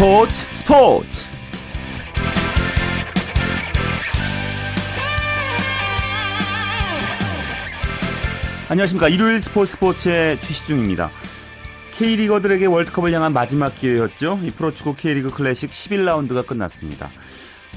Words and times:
스포츠 0.00 0.46
스포츠. 0.52 1.26
안녕하십니까. 8.70 9.10
일요일 9.10 9.42
스포츠 9.42 9.72
스포츠의 9.72 10.40
최시중입니다. 10.40 11.10
K리거들에게 11.98 12.64
월드컵을 12.64 13.12
향한 13.12 13.34
마지막 13.34 13.78
기회였죠. 13.78 14.40
이 14.42 14.50
프로축구 14.50 14.94
K리그 14.94 15.28
클래식 15.32 15.68
11라운드가 15.68 16.46
끝났습니다. 16.46 17.10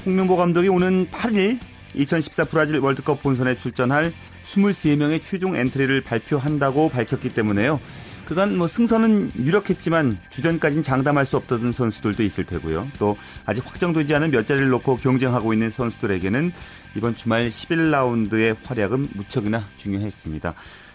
홍명보 0.06 0.36
감독이 0.36 0.68
오는 0.70 1.10
8일 1.10 1.58
2014 1.94 2.46
브라질 2.46 2.78
월드컵 2.78 3.22
본선에 3.22 3.54
출전할 3.54 4.14
23명의 4.44 5.22
최종 5.22 5.56
엔트리를 5.56 6.00
발표한다고 6.00 6.88
밝혔기 6.88 7.34
때문에요. 7.34 7.80
그간 8.24 8.56
뭐 8.56 8.66
승선은 8.66 9.32
유력했지만 9.36 10.18
주전까지는 10.30 10.82
장담할 10.82 11.26
수 11.26 11.36
없던 11.36 11.72
선수들도 11.72 12.22
있을 12.22 12.44
테고요. 12.44 12.88
또 12.98 13.16
아직 13.44 13.64
확정되지 13.66 14.14
않은 14.14 14.30
몇 14.30 14.46
자리를 14.46 14.68
놓고 14.68 14.96
경쟁하고 14.96 15.52
있는 15.52 15.70
선수들에게는 15.70 16.52
이번 16.96 17.16
주말 17.16 17.48
11라운드의 17.48 18.56
활약은 18.64 19.08
무척이나 19.14 19.66
중요했습니다. 19.76 20.54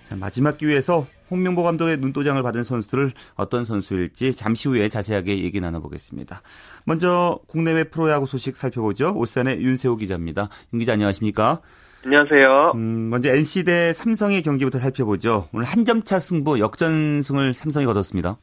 자, 0.10 0.16
마지막 0.16 0.58
기회에서 0.58 1.06
홍명보 1.30 1.62
감독의 1.62 1.98
눈도장을 1.98 2.42
받은 2.42 2.64
선수들을 2.64 3.14
어떤 3.36 3.64
선수일지 3.64 4.34
잠시 4.34 4.68
후에 4.68 4.90
자세하게 4.90 5.44
얘기 5.44 5.60
나눠보겠습니다. 5.62 6.42
먼저 6.86 7.40
국내외 7.48 7.84
프로야구 7.84 8.26
소식 8.26 8.58
살펴보죠. 8.58 9.14
오산의 9.16 9.62
윤세호 9.62 9.98
기자입니다. 9.98 10.50
윤 10.74 10.80
기자 10.80 10.94
안녕하십니까? 10.94 11.62
안녕하세요. 12.06 12.72
음, 12.76 13.10
먼저 13.10 13.30
NC 13.30 13.66
대 13.66 13.94
삼성의 13.94 14.42
경기부터 14.44 14.80
살펴보죠. 14.80 15.50
오늘 15.54 15.66
한 15.66 15.84
점 15.86 16.02
차 16.04 16.20
승부 16.20 16.60
역전승을 16.60 17.54
삼성이 17.54 17.86
거뒀습니다. 17.86 18.38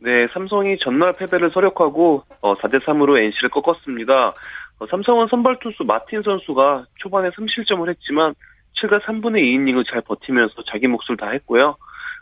네, 0.00 0.26
삼성이 0.32 0.76
전날 0.78 1.12
패배를 1.12 1.50
서력하고 1.52 2.24
어, 2.40 2.54
4대 2.56 2.80
3으로 2.80 3.18
NC를 3.18 3.50
꺾었습니다. 3.50 4.28
어, 4.78 4.86
삼성은 4.88 5.28
선발 5.30 5.58
투수 5.60 5.84
마틴 5.84 6.22
선수가 6.22 6.86
초반에 6.98 7.30
3실점을 7.30 7.88
했지만 7.88 8.34
7과 8.82 9.02
3분의 9.02 9.42
2이닝을 9.42 9.84
잘 9.90 10.00
버티면서 10.02 10.54
자기 10.70 10.86
몫을 10.86 11.16
다 11.18 11.30
했고요. 11.30 11.76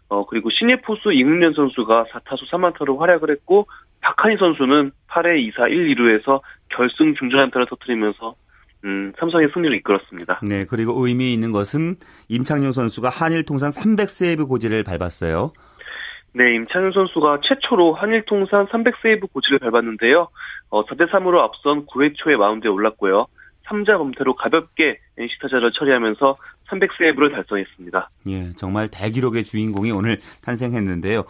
어, 0.08 0.27
그리고 0.27 0.51
신예 0.51 0.77
포수 0.81 1.12
이문현 1.12 1.55
선수가 1.55 2.06
4타수 2.12 2.51
3안타로 2.51 2.98
활약을 2.98 3.31
했고 3.31 3.67
박한희 4.01 4.36
선수는 4.39 4.92
8회 5.08 5.53
2사 5.55 5.70
1, 5.70 5.95
2루에서 5.95 6.41
결승 6.70 7.14
중전안타를 7.14 7.67
터뜨리면서 7.69 8.34
음, 8.84 9.12
삼성의 9.19 9.48
승리를 9.53 9.77
이끌었습니다. 9.78 10.41
네, 10.42 10.64
그리고 10.69 10.95
의미 11.06 11.33
있는 11.34 11.53
것은 11.53 11.97
임창용 12.28 12.73
선수가 12.73 13.09
한일 13.09 13.45
통산 13.45 13.70
300세이브 13.70 14.48
고지를 14.48 14.84
밟았어요. 14.84 15.53
네, 16.33 16.55
임창용 16.55 16.92
선수가 16.92 17.41
최초로 17.42 17.95
한일 17.95 18.25
통산 18.27 18.67
300세이브 18.67 19.33
고지를 19.33 19.58
밟았는데요. 19.58 20.28
어, 20.70 20.86
4대 20.86 21.11
3으로 21.11 21.39
앞선 21.41 21.86
9회 21.86 22.14
초에 22.17 22.36
마운드에 22.36 22.70
올랐고요. 22.70 23.27
3자 23.67 23.98
검태로 23.98 24.34
가볍게 24.34 24.98
NC 25.17 25.39
타자를 25.42 25.70
처리하면서 25.73 26.36
300세이브를 26.70 27.33
달성했습니다. 27.33 28.11
예, 28.28 28.53
정말 28.55 28.89
대기록의 28.89 29.45
주인공이 29.45 29.91
오늘 29.91 30.19
탄생했는데요. 30.45 31.25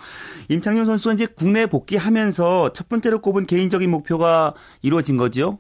임창용 0.49 0.85
선수가 0.85 1.15
이제 1.15 1.27
국내 1.37 1.67
복귀하면서 1.67 2.73
첫 2.73 2.89
번째로 2.89 3.21
꼽은 3.21 3.47
개인적인 3.47 3.91
목표가 3.91 4.55
이루어진 4.83 5.17
거죠? 5.17 5.59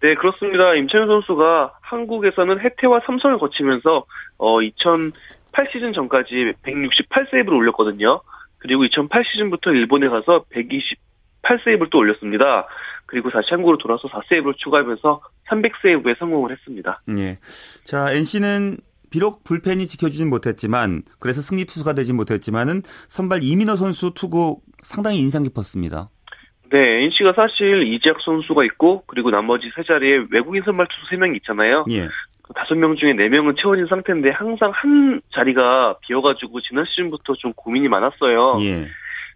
네, 0.00 0.14
그렇습니다. 0.14 0.74
임창용 0.74 1.08
선수가 1.08 1.78
한국에서는 1.80 2.60
해태와 2.60 3.00
삼성을 3.06 3.38
거치면서 3.38 4.04
어 4.38 4.62
2008 4.62 5.68
시즌 5.72 5.92
전까지 5.92 6.54
168세이브를 6.62 7.56
올렸거든요. 7.56 8.20
그리고 8.58 8.84
2008 8.84 9.24
시즌부터 9.24 9.70
일본에 9.72 10.08
가서 10.08 10.44
128 10.50 11.60
세이브를 11.64 11.90
또 11.90 11.98
올렸습니다. 11.98 12.66
그리고 13.06 13.30
다시 13.30 13.48
한국으로 13.50 13.78
돌아서 13.78 14.08
4세이브를 14.08 14.56
추가하면서 14.56 15.20
300세이브에 15.48 16.18
성공을 16.18 16.50
했습니다. 16.52 17.02
예. 17.18 17.38
자, 17.84 18.10
NC는 18.10 18.78
비록 19.10 19.44
불펜이 19.44 19.86
지켜주진 19.86 20.28
못했지만 20.28 21.02
그래서 21.20 21.40
승리 21.40 21.66
투수가 21.66 21.92
되진 21.92 22.16
못했지만은 22.16 22.82
선발 23.08 23.44
이민호 23.44 23.76
선수 23.76 24.12
투구 24.12 24.60
상당히 24.82 25.18
인상 25.18 25.44
깊었습니다. 25.44 26.10
네, 26.74 27.04
NC가 27.04 27.34
사실 27.34 27.86
이재학 27.86 28.20
선수가 28.20 28.64
있고 28.64 29.04
그리고 29.06 29.30
나머지 29.30 29.70
세 29.76 29.84
자리에 29.84 30.24
외국인 30.32 30.60
선발 30.64 30.88
투수 30.88 31.06
세 31.08 31.16
명이 31.16 31.36
있잖아요. 31.36 31.84
예. 31.90 32.08
다섯 32.52 32.74
명 32.74 32.96
중에 32.96 33.12
네 33.12 33.28
명은 33.28 33.54
채워진 33.62 33.86
상태인데 33.86 34.30
항상 34.30 34.72
한 34.74 35.20
자리가 35.32 35.98
비어가지고 36.00 36.60
지난 36.62 36.84
시즌부터 36.86 37.34
좀 37.34 37.52
고민이 37.52 37.86
많았어요. 37.86 38.56
예. 38.62 38.88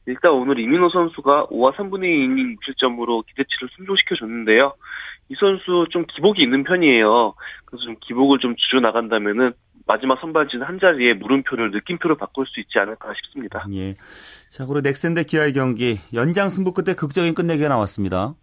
일단 0.07 0.33
오늘 0.33 0.59
이민호 0.59 0.89
선수가 0.89 1.47
5와 1.47 1.77
3분의 1.77 2.07
2 2.07 2.25
이닝 2.25 2.57
실점으로 2.65 3.23
기대치를 3.23 3.69
순종시켜 3.77 4.17
줬는데요. 4.17 4.73
이 5.31 5.35
선수 5.39 5.87
좀 5.91 6.05
기복이 6.07 6.43
있는 6.43 6.65
편이에요. 6.65 7.35
그래서 7.67 7.85
좀 7.85 7.97
기복을 8.01 8.39
좀 8.39 8.55
줄여 8.57 8.81
나간다면은 8.81 9.53
마지막 9.87 10.21
선발진 10.21 10.63
한 10.63 10.79
자리에 10.79 11.15
물음표를 11.15 11.71
느낌표를 11.71 12.17
바꿀 12.17 12.47
수 12.47 12.61
있지 12.61 12.79
않을까 12.79 13.13
싶습니다. 13.15 13.65
예. 13.73 13.95
자, 14.51 14.67
그리고 14.67 14.83
넥센 14.83 15.15
대 15.15 15.25
기아의 15.25 15.55
경기 15.55 15.99
연장 16.13 16.51
승부 16.51 16.73
끝에 16.73 16.95
극적인 16.95 17.35
끝내기가 17.35 17.69
나왔습니다. 17.71 18.35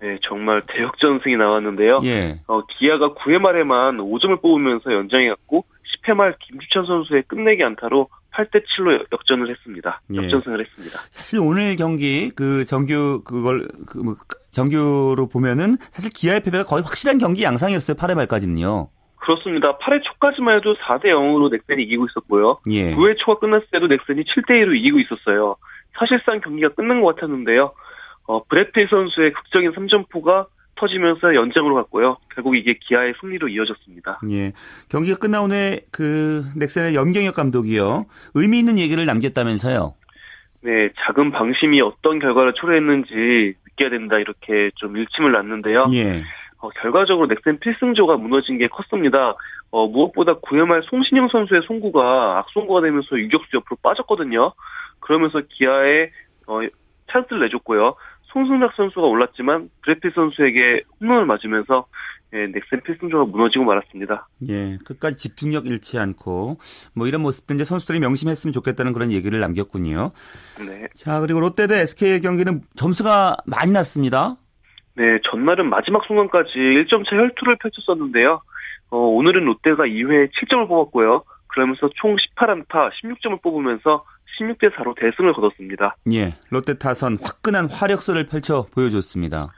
네, 0.00 0.18
정말 0.22 0.62
대역전승이 0.68 1.36
나왔는데요. 1.36 2.00
예. 2.04 2.40
어, 2.46 2.64
기아가 2.66 3.12
9회 3.14 3.38
말에만 3.38 3.98
5점을 3.98 4.40
뽑으면서 4.40 4.92
연장해 4.92 5.28
갔고 5.30 5.64
10회 6.04 6.14
말 6.14 6.36
김주찬 6.38 6.86
선수의 6.86 7.24
끝내기 7.26 7.64
안타로 7.64 8.08
8대 8.32 8.62
7로 8.62 9.04
역전을 9.12 9.50
했습니다. 9.50 10.00
예. 10.14 10.16
역전승을 10.18 10.60
했습니다. 10.64 10.98
사실 11.10 11.40
오늘 11.40 11.74
경기 11.74 12.30
그 12.30 12.64
정규 12.64 13.22
그걸 13.24 13.66
그 13.88 13.98
뭐 13.98 14.14
정규로 14.58 15.28
보면은 15.32 15.76
사실 15.90 16.10
기아의 16.10 16.42
패배가 16.42 16.64
거의 16.64 16.82
확실한 16.82 17.18
경기 17.18 17.44
양상이었어요. 17.44 17.96
8회 17.96 18.14
말까지는요. 18.16 18.88
그렇습니다. 19.16 19.78
8회 19.78 20.02
초까지만 20.02 20.56
해도 20.56 20.74
4대 20.74 21.06
0으로 21.06 21.50
넥센이 21.50 21.84
이기고 21.84 22.06
있었고요. 22.06 22.58
예. 22.70 22.94
9회 22.94 23.16
초가 23.18 23.40
끝났을 23.40 23.66
때도 23.70 23.86
넥센이 23.86 24.24
7대 24.24 24.50
1로 24.62 24.76
이기고 24.76 24.98
있었어요. 25.00 25.56
사실상 25.98 26.40
경기가 26.40 26.70
끝난 26.70 27.00
것 27.00 27.14
같았는데요. 27.14 27.72
어, 28.26 28.44
브레페 28.44 28.86
선수의 28.88 29.32
극적인 29.32 29.72
3점포가 29.72 30.46
터지면서 30.76 31.34
연장으로 31.34 31.74
갔고요. 31.74 32.18
결국 32.34 32.56
이게 32.56 32.78
기아의 32.80 33.14
승리로 33.20 33.48
이어졌습니다. 33.48 34.20
예. 34.30 34.52
경기가 34.88 35.18
끝나온 35.18 35.50
후에 35.50 35.80
그 35.92 36.44
넥센의 36.56 36.94
염경엽 36.94 37.34
감독이요. 37.34 38.06
의미 38.34 38.58
있는 38.58 38.78
얘기를 38.78 39.04
남겼다면서요. 39.04 39.94
네, 40.62 40.90
작은 41.06 41.30
방심이 41.32 41.80
어떤 41.80 42.18
결과를 42.18 42.54
초래했는지 42.54 43.54
느껴야 43.78 43.90
된다 43.90 44.18
이렇게 44.18 44.70
좀 44.74 44.96
일침을 44.96 45.32
놨는데요. 45.32 45.86
예. 45.92 46.22
어, 46.60 46.68
결과적으로 46.70 47.28
넥센 47.28 47.60
필승조가 47.60 48.16
무너진 48.16 48.58
게 48.58 48.66
컸습니다. 48.66 49.36
어, 49.70 49.86
무엇보다 49.86 50.34
9회 50.40 50.66
말 50.66 50.82
송신영 50.82 51.28
선수의 51.28 51.62
송구가 51.66 52.38
악송구가 52.38 52.80
되면서 52.80 53.16
유격수 53.16 53.56
옆으로 53.56 53.76
빠졌거든요. 53.82 54.52
그러면서 55.00 55.40
기아에 55.48 56.10
어, 56.48 56.60
찬스를 57.12 57.42
내줬고요. 57.42 57.94
송승락 58.32 58.74
선수가 58.74 59.06
올랐지만 59.06 59.70
브레피 59.82 60.10
선수에게 60.14 60.82
홈런을 61.00 61.26
맞으면서 61.26 61.86
예, 62.34 62.46
넥센 62.46 62.82
필승조가 62.84 63.24
무너지고 63.24 63.64
말았습니다. 63.64 64.28
예. 64.48 64.76
끝까지 64.84 65.16
집중력 65.16 65.66
잃지 65.66 65.98
않고 65.98 66.58
뭐 66.94 67.06
이런 67.06 67.22
모습들 67.22 67.56
이제 67.56 67.64
선수들이 67.64 68.00
명심했으면 68.00 68.52
좋겠다는 68.52 68.92
그런 68.92 69.12
얘기를 69.12 69.40
남겼군요. 69.40 70.10
네. 70.66 70.88
자, 70.94 71.20
그리고 71.20 71.40
롯데 71.40 71.66
대 71.66 71.80
SK의 71.80 72.20
경기는 72.20 72.60
점수가 72.76 73.38
많이 73.46 73.72
났습니다. 73.72 74.36
네, 74.94 75.18
전날은 75.30 75.70
마지막 75.70 76.04
순간까지 76.06 76.50
1점차 76.50 77.12
혈투를 77.12 77.56
펼쳤었는데요. 77.62 78.42
어, 78.90 78.96
오늘은 78.98 79.44
롯데가 79.44 79.84
2회에 79.84 80.28
7점을 80.32 80.68
뽑았고요. 80.68 81.22
그러면서 81.48 81.88
총 82.00 82.16
18안타 82.16 82.90
16점을 83.02 83.40
뽑으면서 83.42 84.04
16대 84.38 84.72
4로 84.74 84.94
대승을 84.98 85.32
거뒀습니다. 85.32 85.96
예. 86.12 86.34
롯데 86.50 86.74
타선 86.74 87.18
화끈한 87.20 87.70
화력서를 87.70 88.26
펼쳐 88.26 88.66
보여줬습니다. 88.74 89.48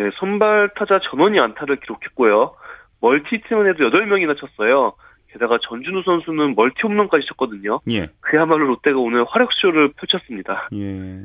네, 0.00 0.08
선발 0.18 0.70
타자 0.76 0.98
전원이 1.10 1.38
안타를 1.38 1.76
기록했고요. 1.80 2.54
멀티히트만 3.02 3.66
해도 3.68 3.90
8명이나 3.90 4.34
쳤어요. 4.38 4.94
게다가 5.30 5.58
전준우 5.68 6.02
선수는 6.04 6.54
멀티 6.56 6.76
홈런까지 6.84 7.26
쳤거든요. 7.28 7.80
예. 7.90 8.08
그야말로 8.20 8.66
롯데가 8.68 8.98
오늘 8.98 9.26
화력쇼를 9.28 9.92
펼쳤습니다. 9.92 10.68
예. 10.72 11.24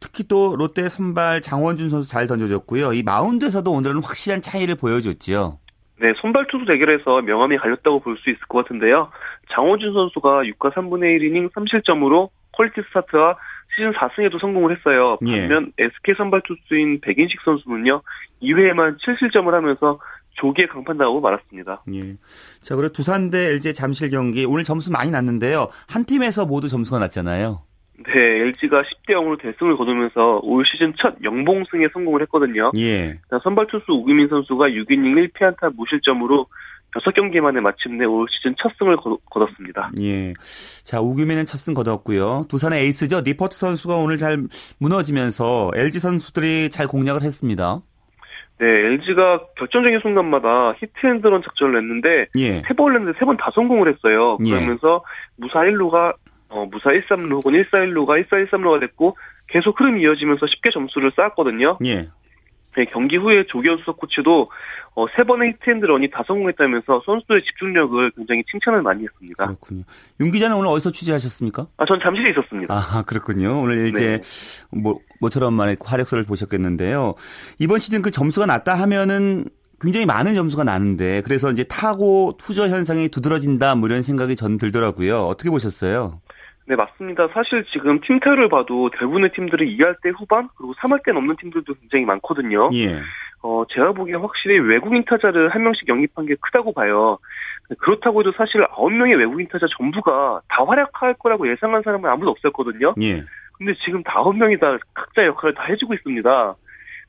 특히 0.00 0.24
또 0.26 0.56
롯데 0.56 0.88
선발 0.88 1.42
장원준 1.42 1.90
선수 1.90 2.10
잘 2.10 2.26
던져줬고요. 2.26 2.94
이 2.94 3.02
마운드에서도 3.02 3.70
오늘은 3.70 3.96
확실한 4.02 4.40
차이를 4.40 4.76
보여줬지요. 4.76 5.58
네, 6.00 6.14
선발 6.22 6.46
투수 6.46 6.64
대결에서 6.64 7.20
명암이 7.20 7.58
갈렸다고 7.58 8.00
볼 8.00 8.16
수 8.16 8.30
있을 8.30 8.40
것 8.48 8.62
같은데요. 8.64 9.10
장원준 9.54 9.92
선수가 9.92 10.44
6과 10.44 10.72
3분의 10.72 11.16
1 11.20 11.24
이닝 11.24 11.50
3실점으로 11.50 12.30
퀄리티 12.52 12.80
스타트와 12.88 13.36
시즌 13.74 13.92
4승에도 13.92 14.40
성공을 14.40 14.76
했어요. 14.76 15.16
예. 15.26 15.40
반면 15.40 15.72
SK 15.78 16.14
선발 16.16 16.42
투수인 16.44 17.00
백인식 17.00 17.40
선수는요. 17.44 18.02
2회에만 18.42 18.98
7실점을 18.98 19.50
하면서 19.50 19.98
조기에 20.34 20.66
강판 20.66 20.96
당하고 20.96 21.20
말았습니다. 21.20 21.82
예. 21.94 22.16
자, 22.62 22.76
그리고 22.76 22.92
두산 22.92 23.30
대 23.30 23.50
LG 23.50 23.74
잠실 23.74 24.10
경기 24.10 24.44
오늘 24.44 24.64
점수 24.64 24.90
많이 24.92 25.10
났는데요. 25.10 25.68
한 25.88 26.04
팀에서 26.04 26.46
모두 26.46 26.68
점수가 26.68 26.98
났잖아요. 27.00 27.60
네, 28.06 28.12
LG가 28.14 28.82
10대 28.82 29.10
0으로 29.10 29.38
대승을 29.38 29.76
거두면서 29.76 30.40
올 30.42 30.64
시즌 30.64 30.94
첫 30.96 31.16
영봉승에 31.22 31.88
성공을 31.92 32.22
했거든요. 32.22 32.72
예. 32.78 33.18
선발 33.42 33.66
투수 33.66 33.92
우규민 33.92 34.28
선수가 34.28 34.68
6이닝 34.68 35.30
1피안타 35.32 35.76
무실점으로 35.76 36.46
6경기 36.94 37.40
만에 37.40 37.60
마침내 37.60 38.04
올 38.04 38.26
시즌 38.30 38.54
첫 38.60 38.72
승을 38.78 38.96
거뒀습니다. 39.30 39.90
예. 40.00 40.32
자, 40.84 41.00
우규민은 41.00 41.46
첫 41.46 41.56
승 41.58 41.74
거뒀고요. 41.74 42.42
두산의 42.48 42.82
에이스죠. 42.84 43.20
니퍼트 43.20 43.56
선수가 43.56 43.96
오늘 43.96 44.18
잘 44.18 44.38
무너지면서 44.80 45.70
LG 45.74 46.00
선수들이 46.00 46.70
잘 46.70 46.86
공략을 46.88 47.22
했습니다. 47.22 47.80
네, 48.58 48.66
LG가 48.66 49.40
결정적인 49.56 50.00
순간마다 50.00 50.74
히트앤드런 50.78 51.42
작전을 51.42 51.74
냈는데 51.80 52.26
예. 52.36 52.62
세번 52.68 52.94
했는데 52.94 53.18
세 53.18 53.24
번 53.24 53.36
다 53.36 53.50
성공을 53.54 53.88
했어요. 53.94 54.36
예. 54.44 54.50
그러면서 54.50 55.02
무사 55.36 55.60
1루가 55.60 56.14
어, 56.50 56.66
무사 56.70 56.90
1-3루 56.90 57.32
혹은 57.36 57.52
1-4-1루가 57.52 58.26
1-4-1-3루가 58.28 58.80
됐고 58.80 59.16
계속 59.48 59.78
흐름이 59.80 60.02
이어지면서 60.02 60.46
쉽게 60.46 60.70
점수를 60.72 61.12
쌓았거든요. 61.16 61.78
예. 61.86 62.08
네, 62.76 62.84
경기 62.92 63.16
후에 63.16 63.44
조기현 63.48 63.78
수석 63.78 63.96
코치도 63.98 64.50
어, 64.94 65.06
세 65.16 65.22
번의 65.22 65.54
히트앤드런이 65.54 66.10
다 66.10 66.22
성공했다면서 66.26 67.02
선수들의 67.06 67.42
집중력을 67.44 68.10
굉장히 68.16 68.42
칭찬을 68.50 68.82
많이 68.82 69.04
했습니다. 69.04 69.46
그렇군요. 69.46 69.82
윤 70.20 70.30
기자는 70.30 70.56
오늘 70.56 70.68
어디서 70.68 70.90
취재하셨습니까? 70.90 71.66
아, 71.76 71.84
전 71.86 72.00
잠실에 72.02 72.30
있었습니다. 72.30 72.74
아, 72.74 73.02
그렇군요. 73.06 73.60
오늘 73.60 73.86
이제 73.86 74.20
네. 74.22 74.78
뭐 74.78 74.98
모처럼 75.20 75.54
만의 75.54 75.76
활약소를 75.80 76.24
보셨겠는데요. 76.24 77.14
이번 77.58 77.78
시즌 77.78 78.02
그 78.02 78.10
점수가 78.10 78.46
낮다 78.46 78.74
하면은 78.74 79.44
굉장히 79.80 80.04
많은 80.06 80.34
점수가 80.34 80.64
나는데 80.64 81.22
그래서 81.22 81.50
이제 81.50 81.64
타고 81.64 82.36
투저 82.38 82.68
현상이 82.68 83.08
두드러진다 83.08 83.76
뭐 83.76 83.88
이런 83.88 84.02
생각이 84.02 84.36
전 84.36 84.58
들더라고요. 84.58 85.24
어떻게 85.24 85.48
보셨어요? 85.50 86.20
네, 86.70 86.76
맞습니다. 86.76 87.26
사실 87.34 87.64
지금 87.72 88.00
팀태를 88.00 88.48
봐도 88.48 88.90
대부분의 88.90 89.32
팀들이 89.32 89.76
2할 89.76 90.00
때 90.04 90.10
후반 90.10 90.48
그리고 90.56 90.72
3할 90.74 91.04
때 91.04 91.10
넘는 91.10 91.34
팀들도 91.40 91.74
굉장히 91.74 92.04
많거든요. 92.04 92.70
예. 92.74 93.00
어, 93.42 93.64
제가 93.74 93.90
보기엔 93.90 94.20
확실히 94.20 94.60
외국인 94.60 95.04
타자를 95.04 95.48
한 95.48 95.64
명씩 95.64 95.88
영입한 95.88 96.26
게 96.26 96.36
크다고 96.40 96.72
봐요. 96.72 97.18
그렇다고 97.80 98.20
해도 98.20 98.30
사실 98.36 98.64
9명의 98.68 99.18
외국인 99.18 99.48
타자 99.48 99.66
전부가 99.76 100.42
다 100.48 100.64
활약할 100.64 101.14
거라고 101.14 101.50
예상한 101.50 101.82
사람은 101.82 102.08
아무도 102.08 102.30
없었거든요. 102.30 102.94
예. 103.02 103.24
근데 103.58 103.74
지금 103.84 104.04
9명이 104.04 104.60
다 104.60 104.78
각자 104.94 105.26
역할을 105.26 105.54
다 105.56 105.64
해주고 105.64 105.94
있습니다. 105.94 106.54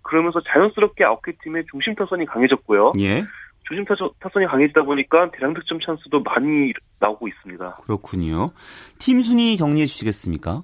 그러면서 0.01 0.41
자연스럽게 0.41 1.03
9개 1.03 1.35
팀의 1.43 1.65
중심 1.69 1.93
타선이 1.93 2.25
강해졌고요. 2.25 2.93
예. 2.97 3.21
중심 3.71 3.85
타선, 3.85 4.09
타선이 4.19 4.45
강해지다 4.47 4.83
보니까 4.83 5.31
대량 5.31 5.53
득점 5.53 5.79
찬스도 5.79 6.21
많이 6.23 6.73
나오고 6.99 7.29
있습니다. 7.29 7.77
그렇군요. 7.85 8.51
팀 8.99 9.21
순위 9.21 9.55
정리해 9.55 9.85
주시겠습니까? 9.85 10.63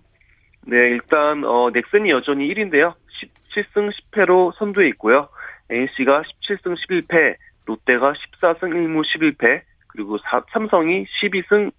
네, 0.65 0.75
일단 0.75 1.45
어, 1.45 1.69
넥센이 1.73 2.09
여전히 2.09 2.53
1위인데요. 2.53 2.93
17승 3.55 3.89
10패로 4.11 4.53
선두에 4.57 4.89
있고요. 4.89 5.29
NC가 5.69 6.23
17승 6.49 6.75
11패, 6.75 7.35
롯데가 7.65 8.13
14승 8.13 8.63
1무 8.63 9.03
11패, 9.05 9.61
그리고 9.87 10.17
사, 10.17 10.43
삼성이 10.51 11.05
12승 11.23 11.71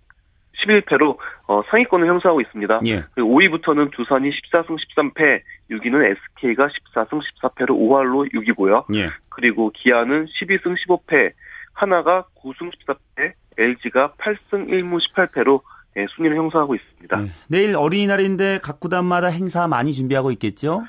11패로 0.64 1.16
어, 1.46 1.62
상위권을 1.70 2.06
형성하고 2.06 2.40
있습니다. 2.40 2.80
예. 2.86 3.04
5위부터는 3.16 3.90
두산이 3.92 4.30
14승 4.30 4.76
13패, 4.76 5.42
6위는 5.70 6.16
SK가 6.36 6.68
14승 6.68 7.20
14패로 7.20 7.70
5할로 7.70 8.32
6위고요. 8.32 8.84
예. 8.96 9.10
그리고 9.28 9.70
기아는 9.70 10.26
12승 10.26 10.74
15패, 10.86 11.32
하나가 11.72 12.24
9승 12.42 12.72
14패, 12.86 13.32
LG가 13.56 14.14
8승 14.18 14.68
1무 14.68 14.98
18패로 15.14 15.60
예, 15.96 16.06
순위를 16.14 16.36
형성하고 16.36 16.74
있습니다. 16.74 17.16
네. 17.16 17.26
내일 17.48 17.76
어린이날인데 17.76 18.60
각 18.62 18.78
구단마다 18.78 19.28
행사 19.28 19.66
많이 19.66 19.92
준비하고 19.92 20.30
있겠죠? 20.32 20.82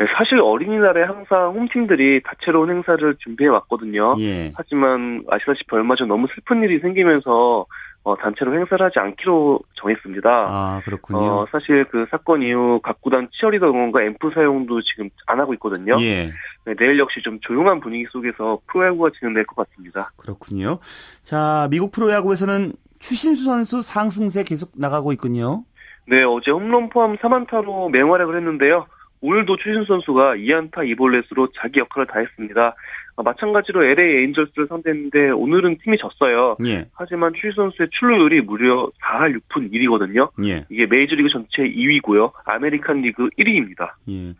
네, 0.00 0.06
사실 0.16 0.40
어린이날에 0.40 1.02
항상 1.02 1.52
홈팀들이 1.52 2.22
다채로운 2.22 2.70
행사를 2.70 3.14
준비해 3.18 3.50
왔거든요. 3.50 4.14
예. 4.18 4.50
하지만 4.56 5.22
아시다시피 5.28 5.66
얼마 5.72 5.94
전 5.94 6.08
너무 6.08 6.26
슬픈 6.34 6.62
일이 6.62 6.80
생기면서 6.80 7.66
어, 8.02 8.16
단체로 8.16 8.54
행사를 8.58 8.82
하지 8.82 8.98
않기로 8.98 9.60
정했습니다. 9.74 10.30
아, 10.30 10.80
그렇군요. 10.86 11.18
어, 11.18 11.46
사실 11.52 11.84
그 11.90 12.06
사건 12.10 12.40
이후 12.40 12.80
각 12.82 13.02
구단 13.02 13.28
치어리더 13.30 13.66
응원과 13.66 14.02
앰프 14.04 14.30
사용도 14.32 14.80
지금 14.80 15.10
안 15.26 15.38
하고 15.38 15.52
있거든요. 15.54 15.94
예. 16.00 16.30
네, 16.64 16.74
내일 16.78 16.98
역시 16.98 17.20
좀 17.22 17.38
조용한 17.42 17.80
분위기 17.80 18.06
속에서 18.10 18.58
프로야구가 18.68 19.10
진행될 19.18 19.44
것 19.44 19.68
같습니다. 19.68 20.12
그렇군요. 20.16 20.78
자, 21.22 21.68
미국 21.70 21.92
프로야구에서는 21.92 22.72
추신수 23.00 23.44
선수 23.44 23.82
상승세 23.82 24.44
계속 24.44 24.72
나가고 24.78 25.12
있군요. 25.12 25.64
네, 26.08 26.22
어제 26.22 26.50
홈런 26.50 26.88
포함 26.88 27.18
3안타로 27.18 27.90
맹활약을 27.90 28.34
했는데요. 28.38 28.86
오늘도 29.22 29.56
추신수 29.58 29.84
선수가 29.86 30.36
2안타 30.36 30.76
2볼넷으로 30.78 31.50
자기 31.60 31.80
역할을 31.80 32.06
다했습니다. 32.06 32.74
어, 33.16 33.22
마찬가지로 33.22 33.84
LA 33.84 34.16
에인절스를 34.22 34.66
상대했는데 34.68 35.30
오늘은 35.30 35.78
팀이 35.82 35.98
졌어요. 35.98 36.56
예. 36.66 36.86
하지만 36.94 37.32
추신수 37.34 37.52
선수의 37.54 37.88
출루율이 37.98 38.40
무려 38.42 38.90
4할 39.02 39.38
6푼 39.38 39.70
1이거든요. 39.72 40.30
예. 40.46 40.64
이게 40.70 40.86
메이저리그 40.86 41.28
전체 41.30 41.62
2위고요. 41.64 42.32
아메리칸 42.44 43.02
리그 43.02 43.28
1위입니다. 43.38 43.90
예. 44.08 44.32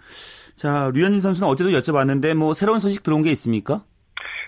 자, 0.55 0.91
류현진 0.95 1.21
선수는 1.21 1.47
어제도 1.49 1.71
여쭤봤는데 1.71 2.35
뭐 2.35 2.55
새로운 2.55 2.81
소식 2.81 3.03
들어온 3.03 3.21
게 3.23 3.31
있습니까? 3.33 3.83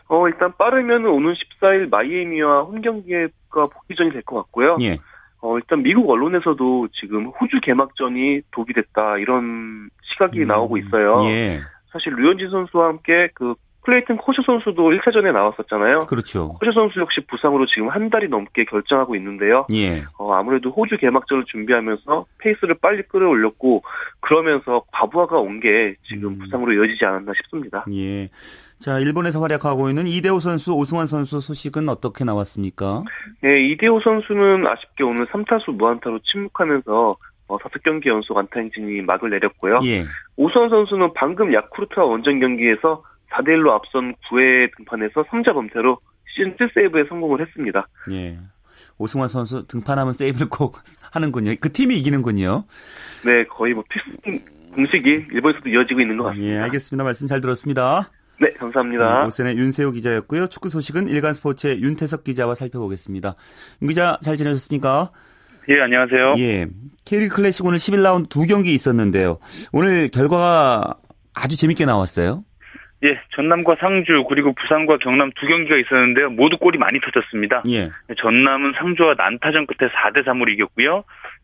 어, 0.08 0.28
일단 0.28 0.52
빠르면 0.56 1.04
오는 1.06 1.34
14일 1.60 1.88
마이애미와 1.90 2.62
홈 2.62 2.80
경기가 2.80 3.28
복귀전이 3.52 4.12
될 4.12 4.22
것 4.22 4.36
같고요. 4.36 4.76
예. 4.80 4.98
어, 5.42 5.58
일단 5.58 5.82
미국 5.82 6.08
언론에서도 6.08 6.88
지금 7.00 7.26
호주 7.26 7.60
개막전이 7.62 8.42
독이 8.52 8.72
됐다 8.72 9.18
이런 9.18 9.90
시각이 10.12 10.40
음, 10.40 10.46
나오고 10.46 10.78
있어요. 10.78 11.18
예. 11.24 11.60
사실 11.90 12.14
류현진 12.14 12.48
선수와 12.48 12.88
함께 12.88 13.28
그 13.34 13.54
클레이튼 13.82 14.16
커쇼 14.16 14.42
선수도 14.46 14.90
1차전에 14.90 15.32
나왔었잖아요. 15.32 16.04
그렇죠. 16.08 16.50
커쇼 16.60 16.72
선수 16.72 17.00
역시 17.00 17.20
부상으로 17.28 17.66
지금 17.66 17.88
한 17.88 18.10
달이 18.10 18.28
넘게 18.28 18.64
결장하고 18.64 19.16
있는데요. 19.16 19.66
예. 19.72 20.04
어, 20.18 20.32
아무래도 20.34 20.70
호주 20.70 20.96
개막전을 20.98 21.44
준비하면서 21.46 22.26
페이스를 22.38 22.76
빨리 22.80 23.02
끌어올렸고 23.02 23.82
그러면서 24.20 24.82
과부하가 24.92 25.38
온 25.38 25.60
게 25.60 25.94
지금 26.08 26.30
음. 26.30 26.38
부상으로 26.38 26.72
이어지지 26.72 27.04
않았나 27.04 27.32
싶습니다. 27.42 27.84
예. 27.92 28.28
자, 28.80 28.98
일본에서 28.98 29.40
활약하고 29.40 29.88
있는 29.90 30.06
이대호 30.08 30.40
선수, 30.40 30.72
오승환 30.74 31.06
선수 31.06 31.40
소식은 31.40 31.88
어떻게 31.88 32.24
나왔습니까? 32.24 33.04
네, 33.42 33.64
이대호 33.68 34.00
선수는 34.00 34.66
아쉽게 34.66 35.04
오늘 35.04 35.26
3타수 35.26 35.72
무안타로 35.76 36.18
침묵하면서 36.32 37.08
어, 37.48 37.58
5경기 37.58 38.06
연속 38.06 38.38
안타 38.38 38.58
행진이 38.60 39.02
막을 39.02 39.30
내렸고요. 39.30 39.74
예. 39.84 40.04
오수환 40.36 40.70
선수는 40.70 41.12
방금 41.14 41.52
야쿠르트와 41.52 42.06
원정 42.06 42.40
경기에서 42.40 43.04
4대1로 43.32 43.70
앞선 43.70 44.14
9회 44.30 44.76
등판에서 44.76 45.24
3자 45.24 45.52
범퇴로 45.54 45.98
시즌 46.34 46.56
7세이브에 46.56 47.08
성공을 47.08 47.40
했습니다. 47.40 47.86
예. 48.10 48.38
오승환 48.98 49.28
선수 49.28 49.66
등판하면 49.66 50.12
세이브를 50.12 50.48
꼭 50.48 50.78
하는군요. 51.10 51.54
그 51.60 51.72
팀이 51.72 51.96
이기는군요. 51.98 52.64
네, 53.24 53.44
거의 53.44 53.74
뭐 53.74 53.84
필수 53.88 54.40
공식이 54.74 55.26
일본에서도 55.32 55.68
이어지고 55.68 56.00
있는 56.00 56.16
것 56.16 56.24
같습니다. 56.24 56.52
예, 56.52 56.58
알겠습니다. 56.58 57.04
말씀 57.04 57.26
잘 57.26 57.40
들었습니다. 57.40 58.10
네, 58.40 58.50
감사합니다. 58.52 59.20
네, 59.20 59.26
오센의 59.26 59.56
윤세호 59.56 59.92
기자였고요. 59.92 60.46
축구 60.48 60.68
소식은 60.68 61.08
일간스포츠의 61.08 61.82
윤태석 61.82 62.24
기자와 62.24 62.54
살펴보겠습니다. 62.54 63.34
윤 63.82 63.88
기자 63.88 64.18
잘 64.22 64.36
지내셨습니까? 64.36 65.10
예, 65.68 65.80
안녕하세요. 65.80 66.34
예. 66.38 66.66
K리그 67.04 67.36
클래식 67.36 67.64
오늘 67.64 67.78
11라운드 67.78 68.28
두 68.28 68.46
경기 68.46 68.74
있었는데요. 68.74 69.38
오늘 69.72 70.08
결과가 70.08 70.94
아주 71.34 71.56
재밌게 71.56 71.84
나왔어요. 71.84 72.44
예, 73.04 73.18
전남과 73.34 73.76
상주 73.80 74.24
그리고 74.28 74.52
부산과 74.54 74.98
경남 74.98 75.30
두 75.40 75.46
경기가 75.46 75.76
있었는데요. 75.76 76.30
모두 76.30 76.56
골이 76.58 76.78
많이 76.78 77.00
터졌습니다. 77.00 77.62
예. 77.68 77.90
전남은 78.20 78.74
상주와 78.78 79.14
난타전 79.18 79.66
끝에 79.66 79.90
4대 79.90 80.24
3으로 80.24 80.48
이겼고요. 80.52 81.02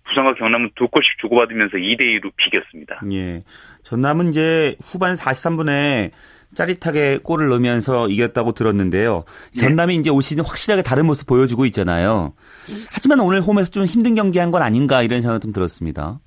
부산과 0.08 0.34
경남은 0.34 0.70
두 0.76 0.86
골씩 0.88 1.18
주고받으면서 1.20 1.76
2대 1.78 2.00
2로 2.20 2.30
비겼습니다. 2.36 3.00
예. 3.12 3.42
전남은 3.82 4.28
이제 4.28 4.76
후반 4.80 5.16
43분에 5.16 6.10
짜릿하게 6.54 7.18
골을 7.22 7.48
넣으면서 7.48 8.08
이겼다고 8.08 8.52
들었는데요. 8.52 9.24
전남이 9.58 9.96
이제 9.96 10.08
올 10.10 10.22
시즌 10.22 10.44
확실하게 10.44 10.82
다른 10.82 11.04
모습 11.06 11.26
보여주고 11.26 11.66
있잖아요. 11.66 12.32
하지만 12.90 13.20
오늘 13.20 13.40
홈에서 13.42 13.70
좀 13.70 13.84
힘든 13.84 14.14
경기 14.14 14.38
한 14.38 14.50
건 14.50 14.62
아닌가 14.62 15.02
이런 15.02 15.20
생각 15.20 15.40
좀 15.40 15.52
들었습니다. 15.52 16.20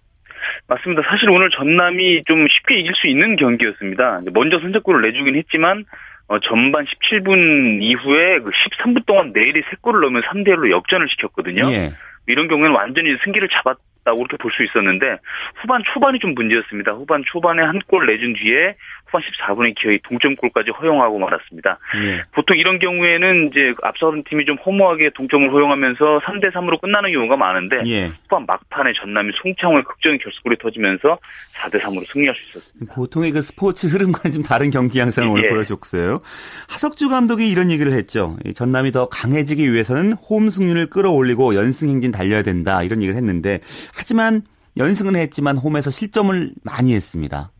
맞습니다. 0.71 1.01
사실 1.09 1.29
오늘 1.29 1.49
전남이 1.49 2.23
좀 2.23 2.47
쉽게 2.47 2.79
이길 2.79 2.93
수 2.95 3.07
있는 3.07 3.35
경기였습니다. 3.35 4.21
먼저 4.33 4.57
선제골을 4.59 5.01
내주긴 5.01 5.35
했지만 5.35 5.83
어, 6.29 6.39
전반 6.39 6.85
17분 6.85 7.79
이후에 7.81 8.39
그 8.39 8.51
13분 8.51 9.05
동안 9.05 9.33
내일이 9.33 9.61
3골을 9.63 9.99
넣으면 9.99 10.21
3대 10.23 10.47
1로 10.55 10.71
역전을 10.71 11.07
시켰거든요. 11.09 11.69
예. 11.73 11.91
이런 12.27 12.47
경우에는 12.47 12.73
완전히 12.73 13.17
승기를 13.23 13.49
잡았 13.49 13.77
있었다고 14.01 14.17
그렇게 14.23 14.37
볼 14.37 14.51
수 14.51 14.63
있었는데 14.63 15.17
후반 15.61 15.81
초반이 15.93 16.19
좀 16.19 16.33
문제였습니다. 16.33 16.91
후반 16.93 17.23
초반에 17.25 17.61
한 17.63 17.79
골 17.87 18.05
내준 18.05 18.33
뒤에 18.33 18.75
후반 19.11 19.21
14분에 19.21 19.75
기어이 19.79 19.99
동점골까지 20.03 20.71
허용하고 20.71 21.19
말았습니다. 21.19 21.77
예. 22.03 22.23
보통 22.31 22.57
이런 22.57 22.79
경우에는 22.79 23.49
이제 23.51 23.73
앞서는 23.83 24.23
팀이 24.29 24.45
좀 24.45 24.57
허무하게 24.65 25.11
동점을 25.13 25.51
허용하면서 25.51 26.21
3대 26.23 26.51
3으로 26.51 26.79
끝나는 26.79 27.11
경우가 27.11 27.35
많은데 27.35 27.81
예. 27.87 28.11
후반 28.23 28.45
막판에 28.45 28.93
전남이 29.01 29.33
송창호의 29.41 29.83
극적인 29.83 30.19
결승골이 30.19 30.57
터지면서 30.59 31.19
4대 31.55 31.81
3으로 31.81 32.07
승리할 32.07 32.33
수 32.35 32.57
있었습니다. 32.57 32.95
보통의 32.95 33.31
그 33.31 33.41
스포츠 33.41 33.87
흐름과는 33.87 34.31
좀 34.31 34.43
다른 34.43 34.69
경기 34.71 34.99
양상을 34.99 35.27
예. 35.27 35.31
오늘 35.31 35.49
보여줬어요. 35.49 36.21
하석주 36.69 37.09
감독이 37.09 37.49
이런 37.51 37.69
얘기를 37.69 37.91
했죠. 37.91 38.37
전남이 38.55 38.91
더 38.91 39.09
강해지기 39.09 39.71
위해서는 39.71 40.13
홈 40.13 40.49
승률을 40.49 40.87
끌어올리고 40.89 41.55
연승 41.55 41.89
행진 41.89 42.11
달려야 42.11 42.43
된다 42.43 42.81
이런 42.83 43.01
얘기를 43.01 43.17
했는데 43.17 43.59
하지만 43.93 44.41
연승은 44.77 45.15
했지만 45.17 45.57
홈에서 45.57 45.91
실점을 45.91 46.51
많이 46.63 46.95
했습니다. 46.95 47.51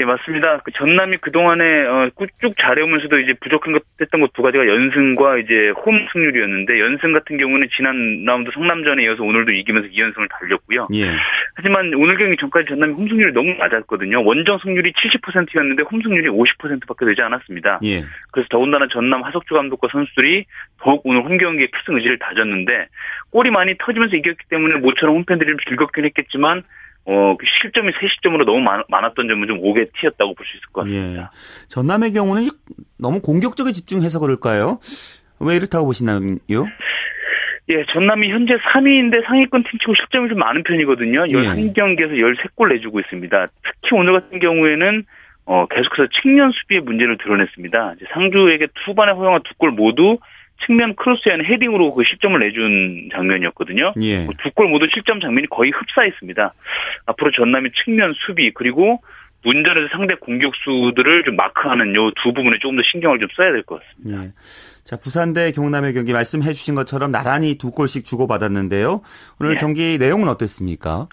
예, 0.00 0.04
맞습니다. 0.04 0.58
그 0.64 0.72
전남이 0.72 1.18
그동안에 1.18 1.86
어, 1.86 2.10
쭉 2.40 2.54
잘해오면서도 2.58 3.18
이제 3.20 3.34
부족한 3.40 3.72
것 3.72 3.82
했던 4.00 4.20
것 4.20 4.32
두 4.34 4.42
가지가 4.42 4.66
연승과 4.66 5.38
이제 5.38 5.70
홈 5.84 6.06
승률이었는데 6.12 6.80
연승 6.80 7.12
같은 7.12 7.36
경우는 7.36 7.68
지난 7.76 8.24
라운드 8.24 8.50
성남전에 8.52 9.04
이어서 9.04 9.22
오늘도 9.22 9.52
이기면서 9.52 9.88
2연승을 9.88 10.28
달렸고요. 10.30 10.88
예. 10.94 11.12
하지만 11.54 11.92
오늘 11.94 12.16
경기 12.16 12.36
전까지 12.38 12.66
전남이 12.68 12.94
홈 12.94 13.08
승률이 13.08 13.32
너무 13.32 13.52
낮았거든요. 13.54 14.24
원정 14.24 14.58
승률이 14.62 14.92
70%였는데 14.92 15.82
홈 15.82 16.00
승률이 16.02 16.28
50%밖에 16.30 17.04
되지 17.04 17.20
않았습니다. 17.20 17.78
예. 17.84 18.02
그래서 18.32 18.48
더군다나 18.50 18.86
전남 18.90 19.22
하석주 19.22 19.52
감독과 19.52 19.88
선수들이 19.92 20.46
더욱 20.80 21.02
오늘 21.04 21.22
홈 21.22 21.36
경기에 21.36 21.66
필승 21.66 21.96
의지를 21.96 22.18
다졌는데 22.18 22.86
골이 23.30 23.50
많이 23.50 23.74
터지면서 23.78 24.16
이겼기 24.16 24.44
때문에 24.48 24.76
모처럼 24.76 25.16
홈팬들이 25.16 25.54
즐겁긴 25.68 26.06
했겠지만 26.06 26.62
어, 27.04 27.36
그 27.36 27.44
실점이 27.60 27.90
3시점으로 27.92 28.44
너무 28.44 28.60
많, 28.60 28.82
았던 29.04 29.28
점은 29.28 29.48
좀 29.48 29.58
오게 29.60 29.86
튀었다고 30.00 30.34
볼 30.34 30.46
수 30.46 30.56
있을 30.56 30.66
것 30.72 30.82
같습니다. 30.82 31.22
예. 31.22 31.26
전남의 31.68 32.12
경우는 32.12 32.48
너무 32.98 33.20
공격적에 33.20 33.72
집중해서 33.72 34.20
그럴까요? 34.20 34.78
왜 35.40 35.56
이렇다고 35.56 35.86
보시나요? 35.86 36.20
예, 37.68 37.84
전남이 37.92 38.28
현재 38.30 38.54
3위인데 38.54 39.24
상위권 39.26 39.62
팀치고 39.64 39.94
실점이 39.94 40.28
좀 40.28 40.38
많은 40.38 40.62
편이거든요. 40.64 41.24
11경기에서 41.24 42.16
예. 42.16 42.22
13골 42.22 42.72
내주고 42.74 43.00
있습니다. 43.00 43.46
특히 43.64 43.96
오늘 43.96 44.12
같은 44.12 44.38
경우에는 44.38 45.04
어, 45.44 45.66
계속해서 45.66 46.08
측면 46.22 46.52
수비의 46.52 46.82
문제를 46.82 47.18
드러냈습니다. 47.18 47.94
상주에게 48.12 48.68
투반에 48.84 49.12
허용한 49.12 49.42
두 49.42 49.54
골 49.58 49.70
모두 49.72 50.18
측면 50.66 50.94
크로스에 50.96 51.32
한 51.32 51.44
헤딩으로 51.44 51.94
그 51.94 52.02
실점을 52.08 52.38
내준 52.38 53.08
장면이었거든요. 53.12 53.94
예. 54.00 54.24
뭐 54.24 54.34
두골 54.42 54.68
모두 54.68 54.86
실점 54.92 55.20
장면이 55.20 55.48
거의 55.48 55.70
흡사했습니다. 55.70 56.54
앞으로 57.06 57.30
전남이 57.32 57.70
측면 57.84 58.14
수비 58.26 58.50
그리고 58.54 59.02
문전에서 59.44 59.88
상대 59.92 60.14
공격수들을 60.14 61.24
좀 61.24 61.34
마크하는 61.36 61.94
요 61.96 62.10
두 62.22 62.32
부분에 62.32 62.58
조금 62.60 62.76
더 62.76 62.82
신경을 62.92 63.18
좀 63.18 63.28
써야 63.36 63.50
될 63.50 63.62
것 63.64 63.80
같습니다. 63.82 64.24
예. 64.24 64.28
자, 64.84 64.96
부산 64.96 65.32
대 65.32 65.50
경남의 65.52 65.94
경기 65.94 66.12
말씀해 66.12 66.52
주신 66.52 66.74
것처럼 66.74 67.10
나란히 67.10 67.56
두 67.56 67.70
골씩 67.72 68.04
주고받았는데요. 68.04 69.00
오늘 69.40 69.54
예. 69.54 69.56
경기 69.58 69.98
내용은 69.98 70.28
어땠습니까? 70.28 71.08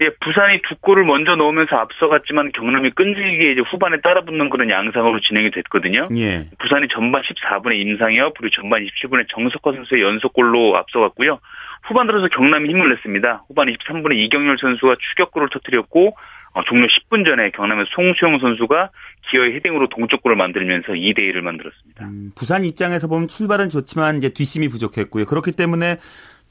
예, 0.00 0.10
부산이 0.20 0.60
두 0.68 0.74
골을 0.80 1.04
먼저 1.04 1.36
넣으면서 1.36 1.76
앞서갔지만 1.76 2.50
경남이 2.52 2.90
끈질기게 2.90 3.52
이제 3.52 3.60
후반에 3.60 4.00
따라붙는 4.02 4.50
그런 4.50 4.68
양상으로 4.68 5.20
진행이 5.20 5.52
됐거든요. 5.52 6.08
예. 6.16 6.48
부산이 6.58 6.88
전반 6.92 7.22
14분에 7.22 7.76
임상혁 7.80 8.34
그리고 8.36 8.54
전반 8.60 8.84
27분에 8.84 9.26
정석화 9.30 9.76
선수의 9.76 10.02
연속골로 10.02 10.76
앞서갔고요. 10.76 11.38
후반 11.84 12.06
들어서 12.06 12.28
경남이 12.28 12.68
힘을 12.70 12.88
냈습니다. 12.90 13.44
후반 13.48 13.68
23분에 13.68 14.16
이경열 14.16 14.58
선수가 14.60 14.96
추격골을 14.98 15.48
터뜨렸고 15.52 16.16
어, 16.54 16.62
종료 16.64 16.86
10분 16.86 17.24
전에 17.24 17.50
경남의 17.50 17.86
송수영 17.94 18.38
선수가 18.38 18.90
기어의 19.30 19.54
헤딩으로 19.54 19.88
동쪽골을 19.88 20.36
만들면서 20.36 20.92
2대 20.92 21.18
1을 21.18 21.40
만들었습니다. 21.40 22.04
음, 22.04 22.32
부산 22.36 22.64
입장에서 22.64 23.08
보면 23.08 23.28
출발은 23.28 23.70
좋지만 23.70 24.16
이제 24.18 24.28
뒷심이 24.30 24.68
부족했고요. 24.68 25.26
그렇기 25.26 25.52
때문에 25.52 25.96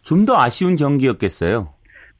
좀 0.03 0.25
더 0.25 0.37
아쉬운 0.37 0.75
경기였겠어요. 0.75 1.73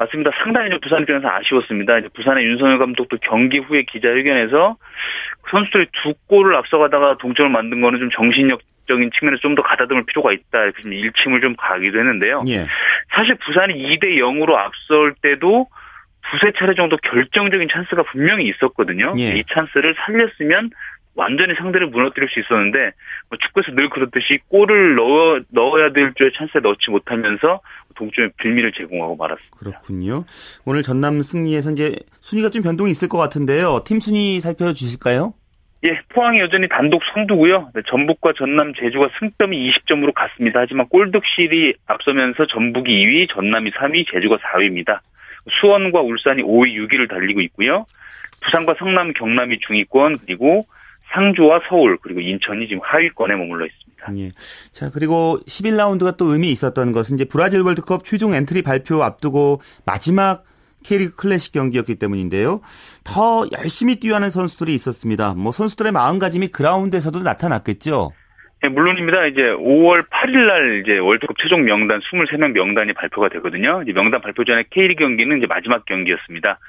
맞습니다. 0.04 0.32
상당히 0.44 0.70
좀 0.70 0.80
부산 0.80 1.02
입장에서 1.02 1.28
아쉬웠습니다. 1.30 2.00
이제 2.00 2.10
부산의 2.14 2.46
윤석열 2.46 2.78
감독도 2.80 3.18
경기 3.22 3.60
후에 3.60 3.84
기자회견에서 3.84 4.78
선수들이 5.52 5.88
두 6.04 6.14
골을 6.28 6.56
앞서가다가 6.56 7.18
동점을 7.18 7.50
만든 7.52 7.82
거는 7.82 8.00
좀 8.00 8.10
정신력적인 8.12 9.12
측면에서 9.18 9.42
좀 9.42 9.56
더 9.56 9.62
가다듬을 9.62 10.06
필요가 10.06 10.34
있다. 10.34 10.64
이렇게 10.64 10.82
좀 10.82 10.94
일침을 10.94 11.42
좀 11.42 11.56
가기도 11.56 12.00
했는데요. 12.00 12.42
예. 12.48 12.66
사실 13.16 13.36
부산이 13.46 13.76
2대 13.76 14.18
0으로 14.18 14.56
앞설 14.56 15.14
때도 15.22 15.68
두세 16.32 16.52
차례 16.58 16.74
정도 16.74 16.98
결정적인 16.98 17.68
찬스가 17.72 18.04
분명히 18.12 18.48
있었거든요. 18.48 19.14
예. 19.20 19.38
이 19.38 19.44
찬스를 19.44 19.96
살렸으면 20.06 20.72
완전히 21.16 21.54
상대를 21.56 21.88
무너뜨릴 21.88 22.30
수 22.30 22.40
있었는데 22.40 22.92
뭐 23.30 23.38
축구에서 23.40 23.72
늘 23.74 23.90
그렇듯이 23.90 24.40
골을 24.50 24.96
넣어 24.96 25.40
넣어야 25.50 25.92
될 25.92 26.14
줄에 26.16 26.32
찬스에 26.36 26.62
넣지 26.62 26.90
못하면서 26.90 27.62
동점의 27.96 28.32
빌미를 28.38 28.72
제공하고 28.72 29.16
말았습니다. 29.16 29.58
그렇군요. 29.58 30.26
오늘 30.66 30.82
전남 30.82 31.22
승리에서 31.22 31.72
이제 31.72 31.96
순위가 32.22 32.50
좀 32.50 32.64
변동이 32.64 32.92
있을 32.92 33.08
것 33.08 33.18
같은데요. 33.18 33.84
팀 33.86 34.00
순위 34.00 34.40
살펴주실까요? 34.40 35.34
예, 35.86 36.00
포항이 36.10 36.40
여전히 36.40 36.70
단독 36.70 37.02
선두고요. 37.14 37.72
네, 37.76 37.82
전북과 37.88 38.32
전남, 38.38 38.74
제주가 38.74 39.10
승점이 39.20 39.70
20점으로 39.70 40.14
갔습니다. 40.14 40.62
하지만 40.62 40.88
골득실이 40.88 41.74
앞서면서 41.88 42.48
전북이 42.48 42.90
2위, 42.90 43.30
전남이 43.34 43.72
3위, 43.72 44.06
제주가 44.10 44.38
4위입니다. 44.38 45.00
수원과 45.60 46.00
울산이 46.00 46.42
5위, 46.42 46.74
6위를 46.76 47.10
달리고 47.10 47.42
있고요. 47.42 47.86
부산과 48.46 48.76
성남, 48.80 49.12
경남이 49.12 49.60
중위권, 49.60 50.20
그리고 50.26 50.66
상주와 51.14 51.62
서울 51.70 51.98
그리고 52.02 52.20
인천이 52.20 52.68
지금 52.68 52.82
하위권에 52.84 53.36
머물러 53.36 53.66
있습니다. 53.66 54.18
예. 54.18 54.32
자 54.72 54.90
그리고 54.92 55.40
11라운드가 55.48 56.18
또 56.18 56.26
의미 56.26 56.52
있었던 56.52 56.92
것은 56.92 57.16
이제 57.16 57.26
브라질 57.26 57.62
월드컵 57.62 58.04
최종 58.04 58.34
엔트리 58.34 58.62
발표 58.64 59.04
앞두고 59.04 59.62
마지막 59.86 60.44
K리그 60.84 61.16
클래식 61.16 61.54
경기였기 61.54 61.96
때문인데요. 61.96 62.60
더 63.04 63.48
열심히 63.58 63.96
뛰려 63.96 64.15
하는 64.15 64.30
선수들이 64.30 64.76
있었습니다. 64.76 65.34
뭐 65.34 65.52
선수들의 65.52 65.92
마음가짐이 65.94 66.50
그라운드에서도 66.50 67.20
나타났겠죠. 67.20 68.12
네, 68.64 68.70
물론입니다. 68.70 69.26
이제 69.26 69.42
5월 69.42 70.10
8일 70.10 70.48
날 70.48 70.80
이제 70.82 70.98
월드컵 70.98 71.36
최종 71.38 71.66
명단 71.66 72.00
23명 72.00 72.54
명단이 72.54 72.94
발표가 72.94 73.28
되거든요. 73.28 73.82
이제 73.84 73.92
명단 73.92 74.22
발표 74.22 74.46
전에 74.46 74.64
K리그 74.70 75.04
경기는 75.04 75.38
이제 75.38 75.48
마지막 75.48 75.84
경기였습니다. 75.84 76.60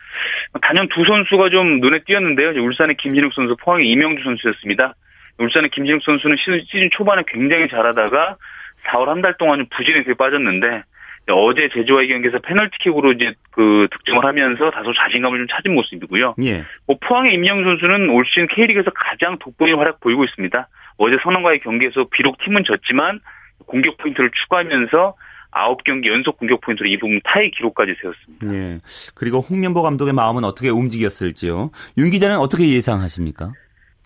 단연 0.61 0.89
두 0.89 1.05
선수가 1.05 1.51
좀 1.51 1.79
눈에 1.79 2.01
띄었는데요. 2.05 2.61
울산의 2.61 2.97
김신욱 2.97 3.33
선수, 3.33 3.55
포항의 3.61 3.89
이명주 3.89 4.25
선수였습니다. 4.25 4.95
울산의 5.39 5.71
김신욱 5.71 6.03
선수는 6.03 6.37
시즌 6.67 6.91
초반에 6.91 7.23
굉장히 7.29 7.69
잘하다가 7.69 8.39
4월 8.87 9.07
한 9.07 9.23
달 9.23 9.37
동안 9.39 9.59
좀 9.61 9.67
부진에 9.77 10.03
빠졌는데 10.19 10.83
어제 11.31 11.69
제주와의 11.73 12.09
경기에서 12.09 12.41
페널티킥으로 12.41 13.13
이제 13.13 13.35
그 13.53 13.87
득점을 13.93 14.25
하면서 14.25 14.71
다소 14.73 14.93
자신감을 14.93 15.39
좀 15.39 15.47
찾은 15.49 15.73
모습이고요. 15.73 16.35
예. 16.43 16.65
뭐 16.89 16.99
포항의 17.01 17.35
이명주 17.35 17.63
선수는 17.63 18.11
올 18.11 18.25
시즌 18.27 18.49
K리그에서 18.49 18.91
가장 18.91 19.39
돋보이는 19.39 19.79
활약 19.79 20.01
보이고 20.01 20.25
있습니다. 20.25 20.67
어제 20.97 21.17
성남과의 21.23 21.61
경기에서 21.61 22.07
비록 22.11 22.39
팀은 22.45 22.65
졌지만 22.65 23.21
공격 23.67 23.97
포인트를 23.99 24.31
추가하면서 24.31 25.15
9경기 25.55 26.09
연속 26.09 26.37
공격 26.39 26.61
포인트로 26.61 26.89
이 26.89 26.99
부분 26.99 27.21
타이 27.25 27.51
기록까지 27.51 27.95
세웠습니다. 28.01 28.55
예. 28.55 28.79
그리고 29.15 29.39
홍명보 29.39 29.83
감독의 29.83 30.13
마음은 30.13 30.45
어떻게 30.45 30.69
움직였을지요? 30.69 31.71
윤 31.99 32.11
기자는 32.11 32.39
어떻게 32.39 32.69
예상하십니까? 32.71 33.53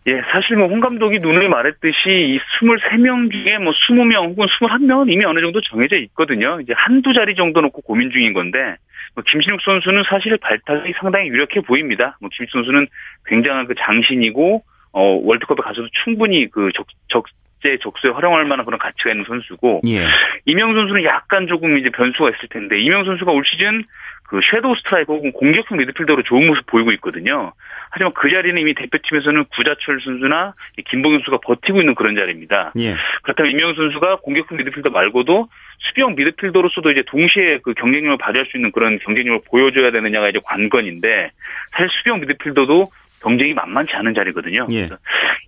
예, 0.07 0.23
사실 0.33 0.57
뭐 0.57 0.69
홍 0.69 0.81
감독이 0.81 1.19
눈을 1.19 1.49
말했듯이 1.49 1.97
이 2.07 2.39
23명 2.61 3.31
중에 3.31 3.59
뭐 3.59 3.73
20명 3.73 4.31
혹은 4.31 4.47
21명은 4.47 5.11
이미 5.13 5.25
어느 5.25 5.41
정도 5.41 5.61
정해져 5.63 5.97
있거든요. 5.97 6.61
이제 6.61 6.73
한두 6.77 7.13
자리 7.13 7.35
정도 7.35 7.61
놓고 7.61 7.83
고민 7.83 8.11
중인 8.11 8.33
건데 8.33 8.77
뭐 9.15 9.25
김신욱 9.27 9.61
선수는 9.63 10.05
사실 10.09 10.37
발탁이 10.39 10.95
상당히 11.01 11.29
유력해 11.29 11.61
보입니다. 11.61 12.17
뭐 12.21 12.31
김신욱 12.33 12.65
선수는 12.65 12.87
굉장한 13.27 13.67
그 13.67 13.75
장신이고 13.79 14.63
어 14.93 15.03
월드컵에 15.23 15.59
가서도 15.63 15.89
충분히 16.05 16.49
그 16.51 16.71
적, 16.75 16.87
적재 17.09 17.79
적수에 17.83 18.11
활용할 18.11 18.45
만한 18.45 18.65
그런 18.65 18.79
가치가 18.79 19.11
있는 19.11 19.25
선수고 19.27 19.83
예. 19.87 20.07
이명주 20.45 20.75
선수는 20.75 21.05
약간 21.05 21.47
조금 21.47 21.79
이제 21.79 21.91
변수가 21.91 22.31
있을 22.31 22.49
텐데 22.51 22.81
이명주 22.81 23.05
선수가 23.05 23.31
올 23.31 23.43
시즌 23.45 23.85
그 24.29 24.41
섀도우 24.51 24.77
스트라이커 24.77 25.15
혹은 25.15 25.33
공격형 25.33 25.79
미드필더로 25.79 26.23
좋은 26.25 26.47
모습 26.47 26.67
보이고 26.67 26.93
있거든요. 26.93 27.53
하지만 27.91 28.13
그 28.13 28.31
자리는 28.31 28.61
이미 28.61 28.75
대표팀에서는 28.75 29.47
구자철 29.57 30.01
선수나 30.05 30.53
김보경 30.91 31.21
선수가 31.21 31.39
버티고 31.43 31.81
있는 31.81 31.95
그런 31.95 32.15
자리입니다. 32.15 32.73
예. 32.79 32.95
그렇다면 33.23 33.53
이명주 33.53 33.75
선수가 33.75 34.17
공격형 34.17 34.59
미드필더 34.59 34.91
말고도 34.91 35.49
수비형 35.79 36.15
미드필더로서도 36.17 36.91
이제 36.91 37.03
동시에 37.07 37.61
그 37.63 37.73
경쟁력을 37.73 38.19
발휘할 38.19 38.47
수 38.51 38.59
있는 38.59 38.71
그런 38.71 38.99
경쟁력을 38.99 39.41
보여줘야 39.49 39.91
되느냐가 39.91 40.29
이제 40.29 40.39
관건인데 40.45 41.31
사실 41.71 41.89
수비형 41.97 42.21
미드필더도 42.21 42.85
경쟁이 43.23 43.55
만만치 43.55 43.93
않은 43.95 44.15
자리거든요. 44.15 44.67
예. 44.73 44.89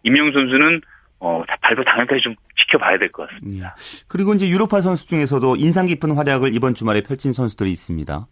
이명주 0.02 0.32
선수는 0.32 0.80
어, 1.20 1.42
발표 1.60 1.84
당일까지 1.84 2.22
좀 2.22 2.34
지켜봐야 2.58 2.98
될 2.98 3.10
것 3.12 3.28
같습니다. 3.28 3.66
예. 3.68 4.04
그리고 4.08 4.32
이제 4.34 4.48
유럽파 4.48 4.80
선수 4.80 5.08
중에서도 5.08 5.56
인상 5.56 5.86
깊은 5.86 6.16
활약을 6.16 6.54
이번 6.54 6.74
주말에 6.74 7.02
펼친 7.02 7.32
선수들이 7.32 7.70
있습니다. 7.70 8.26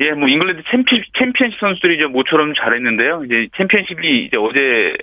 예, 0.00 0.10
뭐 0.12 0.28
잉글랜드 0.28 0.62
챔피, 0.70 1.02
챔피언십 1.18 1.58
선수들이 1.60 1.94
이제 1.96 2.06
모처럼 2.06 2.52
잘했는데요. 2.54 3.24
이제 3.26 3.48
챔피언십이 3.56 4.24
이제 4.26 4.36
어제 4.36 4.96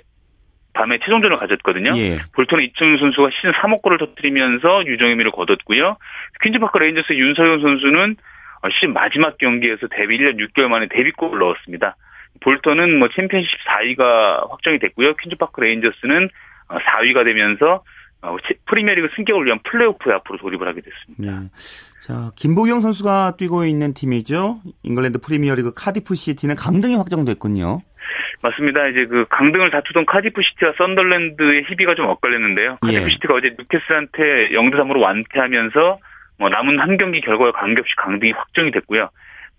밤에 0.74 0.98
최종전을 1.00 1.36
가졌거든요. 1.36 1.92
예. 1.96 2.18
볼턴의 2.34 2.66
이청용 2.66 2.96
선수가 2.98 3.28
시즌 3.36 3.52
3호 3.52 3.82
골을 3.82 3.98
터뜨리면서 3.98 4.86
유종의 4.86 5.16
미를 5.16 5.30
거뒀고요. 5.32 5.96
퀸즈파크 6.42 6.78
레인저스 6.78 7.12
윤석영 7.12 7.60
선수는 7.60 8.16
어, 8.62 8.68
시즌 8.70 8.92
마지막 8.94 9.36
경기에서 9.38 9.86
데뷔 9.88 10.18
1년 10.18 10.38
6개월 10.48 10.68
만에 10.68 10.86
데뷔골을 10.88 11.38
넣었습니다. 11.38 11.96
볼턴은 12.40 12.98
뭐 12.98 13.08
챔피언십 13.14 13.50
4위가 13.68 14.50
확정이 14.50 14.78
됐고요. 14.78 15.14
퀸즈파크 15.16 15.60
레인저스는 15.60 16.28
4위가 16.68 17.18
어, 17.18 17.24
되면서 17.24 17.82
어, 18.22 18.36
프리미어리그 18.66 19.08
승격을 19.16 19.46
위한 19.46 19.58
플레이오프에 19.64 20.12
앞으로 20.14 20.38
돌입을 20.38 20.66
하게 20.66 20.80
됐습니다. 20.80 21.40
네. 21.40 21.48
자, 22.00 22.30
김보경 22.36 22.80
선수가 22.80 23.36
뛰고 23.36 23.64
있는 23.64 23.92
팀이죠. 23.92 24.60
잉글랜드 24.84 25.20
프리미어리그 25.20 25.72
카디프 25.74 26.14
시티는 26.14 26.54
강등이 26.56 26.96
확정됐군요. 26.96 27.80
맞습니다. 28.42 28.88
이제 28.88 29.06
그 29.06 29.24
강등을 29.28 29.70
다투던 29.70 30.06
카디프 30.06 30.40
시티와 30.42 30.72
썬더랜드의 30.76 31.64
희비가 31.68 31.94
좀 31.94 32.06
엇갈렸는데요. 32.06 32.78
카디프 32.80 33.02
예. 33.02 33.10
시티가 33.10 33.34
어제 33.34 33.54
뉴캐슬한테 33.58 34.50
0대 34.50 34.74
3으로 34.74 35.00
완패하면서 35.00 35.98
뭐 36.38 36.48
남은 36.48 36.80
한 36.80 36.96
경기 36.96 37.20
결과에 37.20 37.52
관계없이 37.52 37.94
강등이 37.96 38.32
확정이 38.32 38.70
됐고요. 38.72 39.10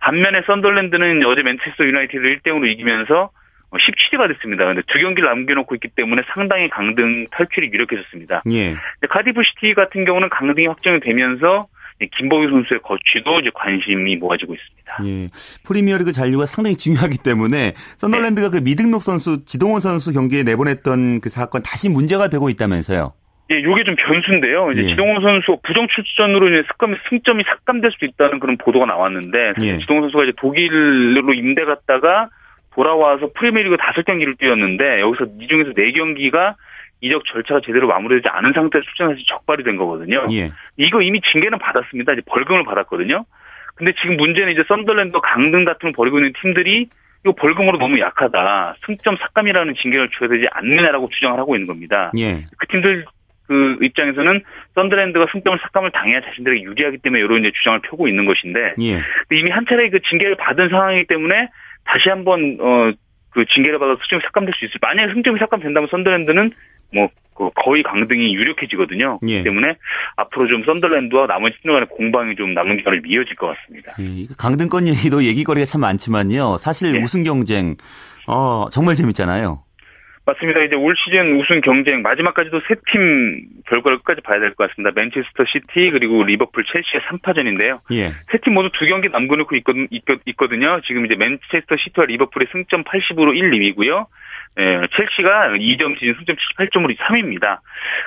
반면에 0.03 0.41
썬더랜드는 0.45 1.25
어제 1.25 1.43
맨체스터 1.43 1.85
유나이티드를 1.85 2.39
1대 2.39 2.47
0으로 2.51 2.67
이기면서 2.67 3.31
17위가 3.71 4.27
됐습니다. 4.33 4.65
근데 4.65 4.81
두 4.87 4.99
경기를 4.99 5.29
남겨놓고 5.29 5.75
있기 5.75 5.87
때문에 5.95 6.21
상당히 6.33 6.69
강등 6.69 7.27
탈출이 7.31 7.71
유력해졌습니다. 7.73 8.43
예. 8.51 8.75
카디프 9.09 9.41
시티 9.43 9.73
같은 9.73 10.05
경우는 10.05 10.29
강등이 10.29 10.67
확정이 10.67 10.99
되면서 10.99 11.67
김보경 12.17 12.49
선수의 12.49 12.81
거취도 12.81 13.39
이제 13.39 13.49
관심이 13.55 14.17
모아지고 14.17 14.53
있습니다. 14.53 14.97
예. 15.05 15.29
프리미어리그 15.65 16.11
잔류가 16.11 16.45
상당히 16.45 16.75
중요하기 16.75 17.19
때문에 17.23 17.73
썬더랜드가 17.97 18.49
네. 18.49 18.59
그 18.59 18.63
미등록 18.63 19.01
선수 19.01 19.45
지동원 19.45 19.79
선수 19.79 20.11
경기에 20.11 20.43
내보냈던 20.43 21.21
그 21.21 21.29
사건 21.29 21.63
다시 21.63 21.87
문제가 21.89 22.27
되고 22.27 22.49
있다면서요. 22.49 23.13
예, 23.53 23.63
요게 23.63 23.83
좀 23.83 23.95
변수인데요. 23.95 24.71
이제 24.71 24.83
예. 24.83 24.87
지동원 24.87 25.21
선수 25.21 25.57
부정 25.63 25.87
출전으로 25.87 26.49
이제 26.49 26.67
습관 26.67 26.97
승점이 27.09 27.43
삭감될 27.43 27.91
수 27.91 28.05
있다는 28.05 28.39
그런 28.39 28.57
보도가 28.57 28.85
나왔는데 28.85 29.53
예. 29.61 29.77
지동원 29.77 30.03
선수가 30.03 30.23
이제 30.23 30.33
독일로 30.37 31.33
임대 31.33 31.63
갔다가 31.65 32.29
돌아와서 32.73 33.29
프리미어리그 33.35 33.77
다섯 33.77 34.03
경기를 34.05 34.35
뛰었는데 34.35 35.01
여기서 35.01 35.25
이 35.39 35.47
중에서 35.47 35.73
네 35.73 35.91
경기가 35.91 36.55
이적 37.01 37.23
절차가 37.25 37.61
제대로 37.65 37.87
마무리되지 37.87 38.29
않은 38.29 38.53
상태에서 38.53 38.85
출전해서 38.85 39.19
적발이 39.27 39.63
된 39.63 39.77
거거든요. 39.77 40.25
예. 40.31 40.51
이거 40.77 41.01
이미 41.01 41.19
징계는 41.21 41.59
받았습니다. 41.59 42.13
이제 42.13 42.21
벌금을 42.25 42.63
받았거든요. 42.63 43.25
근데 43.75 43.91
지금 44.01 44.17
문제는 44.17 44.53
이제 44.53 44.63
썬더랜드 44.67 45.17
강등 45.21 45.65
다툼을 45.65 45.93
벌이고 45.93 46.19
있는 46.19 46.33
팀들이 46.41 46.87
이거 47.25 47.33
벌금으로 47.33 47.77
너무 47.77 47.99
약하다. 47.99 48.75
승점 48.85 49.17
삭감이라는 49.17 49.75
징계를 49.81 50.09
줘야 50.17 50.29
되지 50.29 50.47
않느냐라고 50.53 51.09
주장을 51.09 51.37
하고 51.39 51.55
있는 51.55 51.67
겁니다. 51.67 52.11
예. 52.17 52.45
그 52.57 52.67
팀들 52.67 53.05
그 53.47 53.77
입장에서는 53.81 54.41
썬더랜드가 54.75 55.27
승점을 55.31 55.59
삭감을 55.61 55.91
당해야 55.91 56.21
자신들에게 56.21 56.63
유리하기 56.63 56.97
때문에 56.99 57.21
이런 57.21 57.41
이제 57.41 57.51
주장을 57.57 57.79
펴고 57.81 58.07
있는 58.07 58.25
것인데 58.25 58.75
예. 58.81 59.01
이미 59.35 59.51
한 59.51 59.65
차례 59.67 59.89
그 59.89 59.99
징계를 60.09 60.35
받은 60.35 60.69
상황이기 60.69 61.07
때문에 61.07 61.49
다시 61.85 62.09
한번 62.09 62.57
어 62.59 62.93
그 63.33 63.45
징계를 63.45 63.79
받아서 63.79 63.99
승점이 64.03 64.21
삭감될 64.25 64.53
수 64.55 64.65
있을. 64.65 64.75
만약에 64.79 65.11
승점이 65.11 65.39
삭감된다면 65.39 65.89
썬더랜드는 65.89 66.51
뭐 66.93 67.09
그 67.35 67.49
거의 67.55 67.83
강등이 67.83 68.35
유력해지거든요. 68.35 69.19
예. 69.27 69.41
때문에 69.41 69.75
앞으로 70.15 70.47
좀 70.47 70.63
썬더랜드와 70.65 71.27
나머지 71.27 71.55
팀들 71.61 71.73
간의 71.73 71.87
공방이 71.89 72.35
좀 72.35 72.53
남은 72.53 72.77
기간을 72.77 73.01
이어질 73.01 73.35
것 73.35 73.47
같습니다. 73.47 73.93
예, 73.99 74.27
강등권 74.37 74.87
얘기도 74.87 75.23
얘기거리가 75.23 75.65
참 75.65 75.81
많지만요. 75.81 76.57
사실 76.57 76.95
예. 76.95 76.99
우승 76.99 77.23
경쟁 77.23 77.75
어, 78.27 78.67
정말 78.71 78.95
재밌잖아요. 78.95 79.63
맞습니다. 80.25 80.61
이제 80.61 80.75
올 80.75 80.95
시즌 80.97 81.37
우승 81.37 81.59
경쟁 81.61 82.01
마지막까지도 82.01 82.61
세 82.67 82.75
팀 82.87 83.45
결과를 83.67 83.97
끝까지 83.99 84.21
봐야 84.21 84.39
될 84.39 84.55
것 84.55 84.69
같습니다. 84.69 84.91
맨체스터 84.95 85.43
시티 85.45 85.91
그리고 85.91 86.23
리버풀 86.23 86.63
첼시의 86.63 87.01
3파전인데요. 87.09 87.79
예. 87.91 88.13
세팀 88.31 88.53
모두 88.53 88.69
두 88.73 88.85
경기 88.85 89.09
남겨놓고 89.09 89.55
있거든, 89.57 89.87
있거든요. 90.25 90.79
지금 90.85 91.05
이제 91.05 91.15
맨체스터 91.15 91.75
시티와 91.77 92.05
리버풀의 92.07 92.47
승점 92.51 92.83
80으로 92.85 93.35
1, 93.35 93.51
2위고요. 93.51 94.05
예, 94.59 94.87
첼시가 94.95 95.49
2점 95.57 95.95
뒤진 95.95 96.13
승점 96.13 96.35
78점으로 96.35 96.95
3위입니다. 96.97 97.59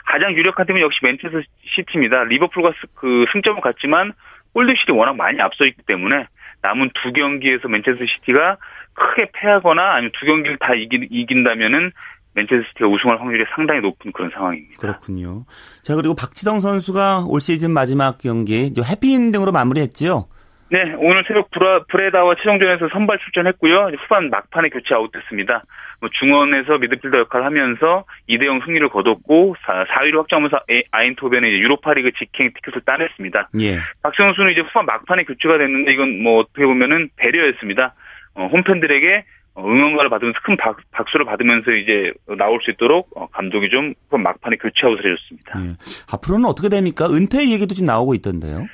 가장 0.07 0.33
유력한 0.33 0.64
팀은 0.66 0.81
역시 0.81 1.00
맨체스터 1.02 1.42
시티입니다. 1.74 2.24
리버풀과 2.24 2.72
그 2.94 3.26
승점은 3.33 3.61
같지만 3.61 4.12
골득실이 4.55 4.92
워낙 4.92 5.16
많이 5.16 5.40
앞서 5.40 5.66
있기 5.66 5.83
때문에 5.87 6.26
남은 6.62 6.90
두 7.02 7.12
경기에서 7.12 7.68
맨체스터 7.68 8.05
시티가 8.07 8.57
크게 8.96 9.30
패하거나 9.32 9.94
아니면 9.94 10.11
두 10.18 10.26
경기를 10.26 10.56
다 10.59 10.74
이긴, 10.74 11.06
이긴다면은 11.11 11.92
맨체스터 12.35 12.68
시티가 12.68 12.88
우승할 12.88 13.20
확률이 13.20 13.44
상당히 13.54 13.80
높은 13.80 14.12
그런 14.12 14.30
상황입니다. 14.30 14.76
그렇군요. 14.78 15.44
자, 15.82 15.94
그리고 15.96 16.14
박지성 16.14 16.61
선수가 16.61 17.24
올 17.28 17.40
시즌 17.40 17.72
마지막 17.72 18.18
경기 18.18 18.72
해피엔딩으로 18.76 19.52
마무리했지요? 19.52 20.28
네, 20.68 20.94
오늘 20.98 21.22
새벽 21.28 21.50
브라, 21.52 21.85
브레다와 21.85 22.35
최종전에서 22.38 22.88
선발 22.92 23.18
출전했고요. 23.20 23.92
후반 24.02 24.30
막판에 24.30 24.68
교체 24.70 24.94
아웃됐습니다. 24.94 25.62
뭐 26.00 26.11
중원에서 26.18 26.78
미드필더 26.78 27.18
역할을 27.18 27.46
하면서 27.46 28.04
2대0 28.28 28.64
승리를 28.64 28.88
거뒀고 28.88 29.54
4, 29.64 29.85
4위로 29.85 30.16
확정하면서 30.18 30.59
아인토벤의 30.90 31.52
유로파리그 31.61 32.11
직행 32.18 32.52
티켓을 32.52 32.82
따냈습니다. 32.85 33.50
예. 33.61 33.78
박지성 34.02 34.26
선수는 34.26 34.52
이제 34.52 34.61
후반 34.62 34.87
막판에 34.87 35.22
교체가 35.24 35.56
됐는데 35.59 35.92
이건 35.92 36.22
뭐 36.22 36.40
어떻게 36.40 36.66
보면은 36.66 37.11
배려였습니다. 37.16 37.94
어, 38.37 38.46
홈팬들에게 38.46 39.25
응원가를 39.59 40.11
받으면서 40.11 40.38
큰 40.44 40.57
박, 40.57 40.77
수를 41.11 41.25
받으면서 41.25 41.72
이제 41.72 42.12
나올 42.37 42.61
수 42.62 42.70
있도록 42.70 43.09
어, 43.16 43.27
감독이 43.29 43.70
좀 43.70 43.94
막판에 44.11 44.57
교체 44.57 44.87
아웃을 44.87 45.05
해줬습니다. 45.05 45.61
예. 45.64 45.77
앞으로는 46.12 46.44
어떻게 46.44 46.68
됩니까? 46.68 47.07
은퇴 47.07 47.49
얘기도 47.51 47.75
지금 47.75 47.87
나오고 47.87 48.14
있던데요. 48.14 48.66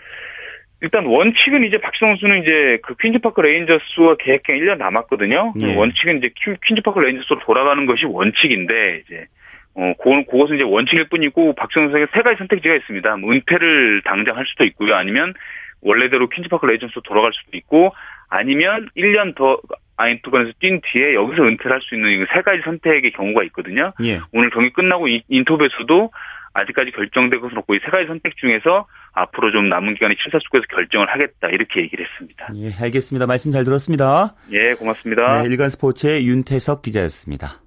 일단 0.83 1.07
원칙은 1.07 1.63
이제 1.65 1.79
박지성 1.79 2.17
선수는 2.17 2.43
이제 2.43 2.79
그 2.83 2.97
퀸즈파크 2.97 3.41
레인저스와 3.41 4.17
계약 4.19 4.43
기간 4.43 4.59
1년 4.59 4.79
남았거든요. 4.79 5.53
예. 5.61 5.77
원칙은 5.77 6.19
이제 6.19 6.31
퀸즈파크 6.67 6.99
레인저스로 6.99 7.39
돌아가는 7.45 7.87
것이 7.87 8.05
원칙인데 8.05 9.03
이제 9.05 9.27
어 9.75 9.93
그건 9.97 10.27
그것은 10.27 10.57
이제 10.57 10.65
원칙일 10.65 11.09
뿐이고 11.09 11.55
박지성 11.55 11.85
선수에게 11.85 12.07
세 12.13 12.23
가지 12.23 12.37
선택지가 12.39 12.75
있습니다. 12.75 13.17
뭐 13.19 13.33
은퇴를 13.33 14.03
당장 14.05 14.37
할 14.37 14.45
수도 14.47 14.65
있고요. 14.65 14.97
아니면 14.97 15.35
원래대로 15.83 16.29
퀸즈파크 16.29 16.67
레인저스로 16.67 17.03
돌아갈 17.03 17.31
수도 17.33 17.57
있고 17.57 17.95
아니면 18.35 18.89
1년 18.97 19.35
더 19.37 19.61
아인트호벤에서 19.99 20.53
뛴 20.59 20.81
뒤에 20.81 21.15
여기서 21.15 21.43
은퇴를 21.43 21.71
할 21.73 21.81
수 21.83 21.95
있는 21.95 22.27
세 22.35 22.41
가지 22.41 22.63
선택의 22.65 23.13
경우가 23.13 23.45
있거든요. 23.45 23.93
예. 24.03 24.21
오늘 24.33 24.49
경기 24.51 24.73
끝나고 24.73 25.07
인터뷰에서도 25.29 26.11
아직까지 26.55 26.93
결정된 26.93 27.41
것은 27.41 27.59
없고 27.59 27.75
이 27.75 27.79
세 27.85 27.91
가지 27.91 28.07
선택 28.07 28.37
중에서 28.39 28.87
앞으로 29.13 29.51
좀 29.53 29.69
남은 29.69 29.95
기간에 29.95 30.15
심사숙고해서 30.23 30.67
결정을 30.75 31.11
하겠다 31.11 31.49
이렇게 31.49 31.83
얘기를 31.83 32.07
했습니다. 32.07 32.49
예, 32.57 32.73
알겠습니다. 32.85 33.27
말씀 33.27 33.53
잘 33.53 33.65
들었습니다. 33.65 34.35
예, 34.51 34.73
고맙습니다. 34.75 35.43
네, 35.43 35.49
일간 35.51 35.69
스포츠의 35.69 36.27
윤태석 36.27 36.81
기자였습니다. 36.81 37.61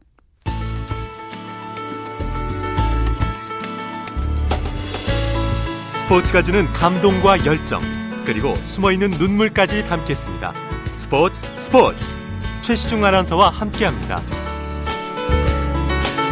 스포츠가 5.92 6.42
주는 6.42 6.66
감동과 6.74 7.46
열정 7.46 7.80
그리고 8.26 8.56
숨어있는 8.56 9.12
눈물까지 9.12 9.86
담겠습니다. 9.86 10.54
스포츠 10.94 11.44
스포츠 11.56 12.16
최시중 12.62 13.06
아나운서와 13.06 13.50
함께합니다. 13.50 14.18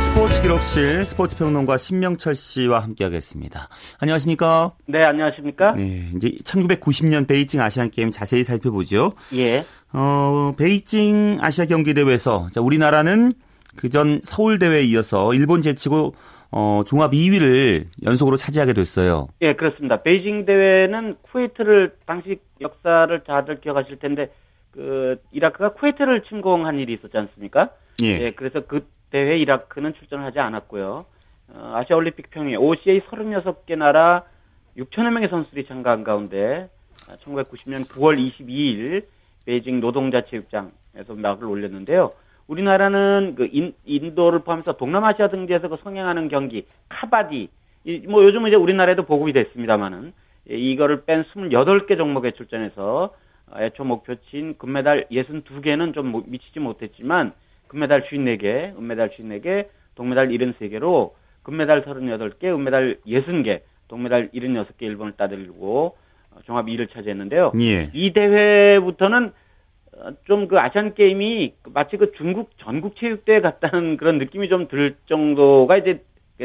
스포츠 0.05 0.41
기록실 0.41 1.05
스포츠 1.05 1.37
평론가 1.37 1.77
신명철 1.77 2.35
씨와 2.35 2.81
함께하겠습니다. 2.81 3.69
안녕하십니까? 3.99 4.73
네, 4.87 5.03
안녕하십니까? 5.03 5.73
네, 5.73 6.09
이제 6.15 6.29
1990년 6.43 7.27
베이징 7.27 7.61
아시안 7.61 7.89
게임 7.89 8.11
자세히 8.11 8.43
살펴보죠. 8.43 9.13
예. 9.35 9.63
어, 9.91 10.53
베이징 10.57 11.37
아시아 11.41 11.65
경기 11.65 11.93
대회에서 11.93 12.49
자, 12.51 12.61
우리나라는 12.61 13.31
그전 13.75 14.21
서울 14.23 14.59
대회에 14.59 14.83
이어서 14.83 15.33
일본 15.33 15.61
제치고 15.61 16.15
어, 16.55 16.83
종합 16.85 17.11
2위를 17.11 17.85
연속으로 18.05 18.37
차지하게 18.37 18.73
됐어요. 18.73 19.27
예, 19.41 19.55
그렇습니다. 19.55 20.03
베이징 20.03 20.45
대회는 20.45 21.15
쿠웨이트를 21.23 21.95
당시 22.05 22.39
역사를 22.61 23.23
다들 23.23 23.59
기억하실 23.59 23.97
텐데 23.97 24.31
그 24.71 25.19
이라크가 25.31 25.73
쿠웨이트를 25.73 26.23
침공한 26.23 26.77
일이 26.77 26.93
있었지 26.93 27.17
않습니까? 27.17 27.71
예. 28.03 28.07
예 28.07 28.31
그래서 28.35 28.61
그 28.67 28.85
대회 29.09 29.37
이라크는 29.39 29.95
출전을 29.95 30.25
하지 30.25 30.39
않았고요. 30.39 31.05
어, 31.49 31.71
아시아 31.75 31.95
올림픽 31.95 32.29
평의회 32.29 32.55
OCA 32.57 33.01
36개 33.01 33.75
나라 33.75 34.23
6천여 34.77 35.09
명의 35.09 35.29
선수들이 35.29 35.65
참가한 35.65 36.03
가운데 36.03 36.69
1990년 37.25 37.87
9월 37.87 38.17
22일 38.17 39.05
베이징 39.47 39.79
노동자 39.79 40.23
체육장에서 40.25 41.15
막을 41.15 41.45
올렸는데요. 41.45 42.13
우리나라는 42.47 43.35
그 43.37 43.47
인, 43.51 43.73
인도를 43.85 44.39
포함해서 44.39 44.73
동남아시아 44.73 45.29
등지에서 45.29 45.69
그 45.69 45.77
성행하는 45.83 46.27
경기 46.27 46.65
카바디 46.89 47.49
이, 47.85 47.97
뭐 48.07 48.23
요즘은 48.23 48.49
이제 48.49 48.55
우리나라에도 48.55 49.03
보급이 49.03 49.33
됐습니다만은 49.33 50.13
예, 50.49 50.55
이거를 50.55 51.05
뺀 51.05 51.23
28개 51.23 51.97
종목에 51.97 52.31
출전해서 52.31 53.13
애초 53.57 53.83
목표치인 53.83 54.57
금메달 54.57 55.07
62개는 55.11 55.93
좀 55.93 56.23
미치지 56.27 56.59
못했지만 56.59 57.33
금메달 57.67 58.03
54개, 58.03 58.77
은메달 58.77 59.09
54개, 59.09 59.67
동메달 59.95 60.29
73개로 60.29 61.11
금메달 61.43 61.83
38개, 61.83 62.45
은메달 62.45 62.97
60개, 63.05 63.61
동메달 63.87 64.29
76개 64.29 64.83
일본을 64.83 65.13
따돌리고 65.13 65.95
어, 66.31 66.39
종합 66.45 66.65
2위를 66.65 66.91
차지했는데요. 66.91 67.51
예. 67.59 67.89
이 67.93 68.13
대회부터는 68.13 69.27
어, 69.27 69.31
좀 70.25 70.47
그 70.47 70.59
아시안 70.59 70.93
게임이 70.93 71.53
마치 71.73 71.97
그 71.97 72.11
중국 72.13 72.51
전국 72.57 72.95
체육대회 72.97 73.41
같다는 73.41 73.97
그런 73.97 74.17
느낌이 74.17 74.49
좀 74.49 74.67
들 74.67 74.95
정도가 75.07 75.77
이제 75.77 76.01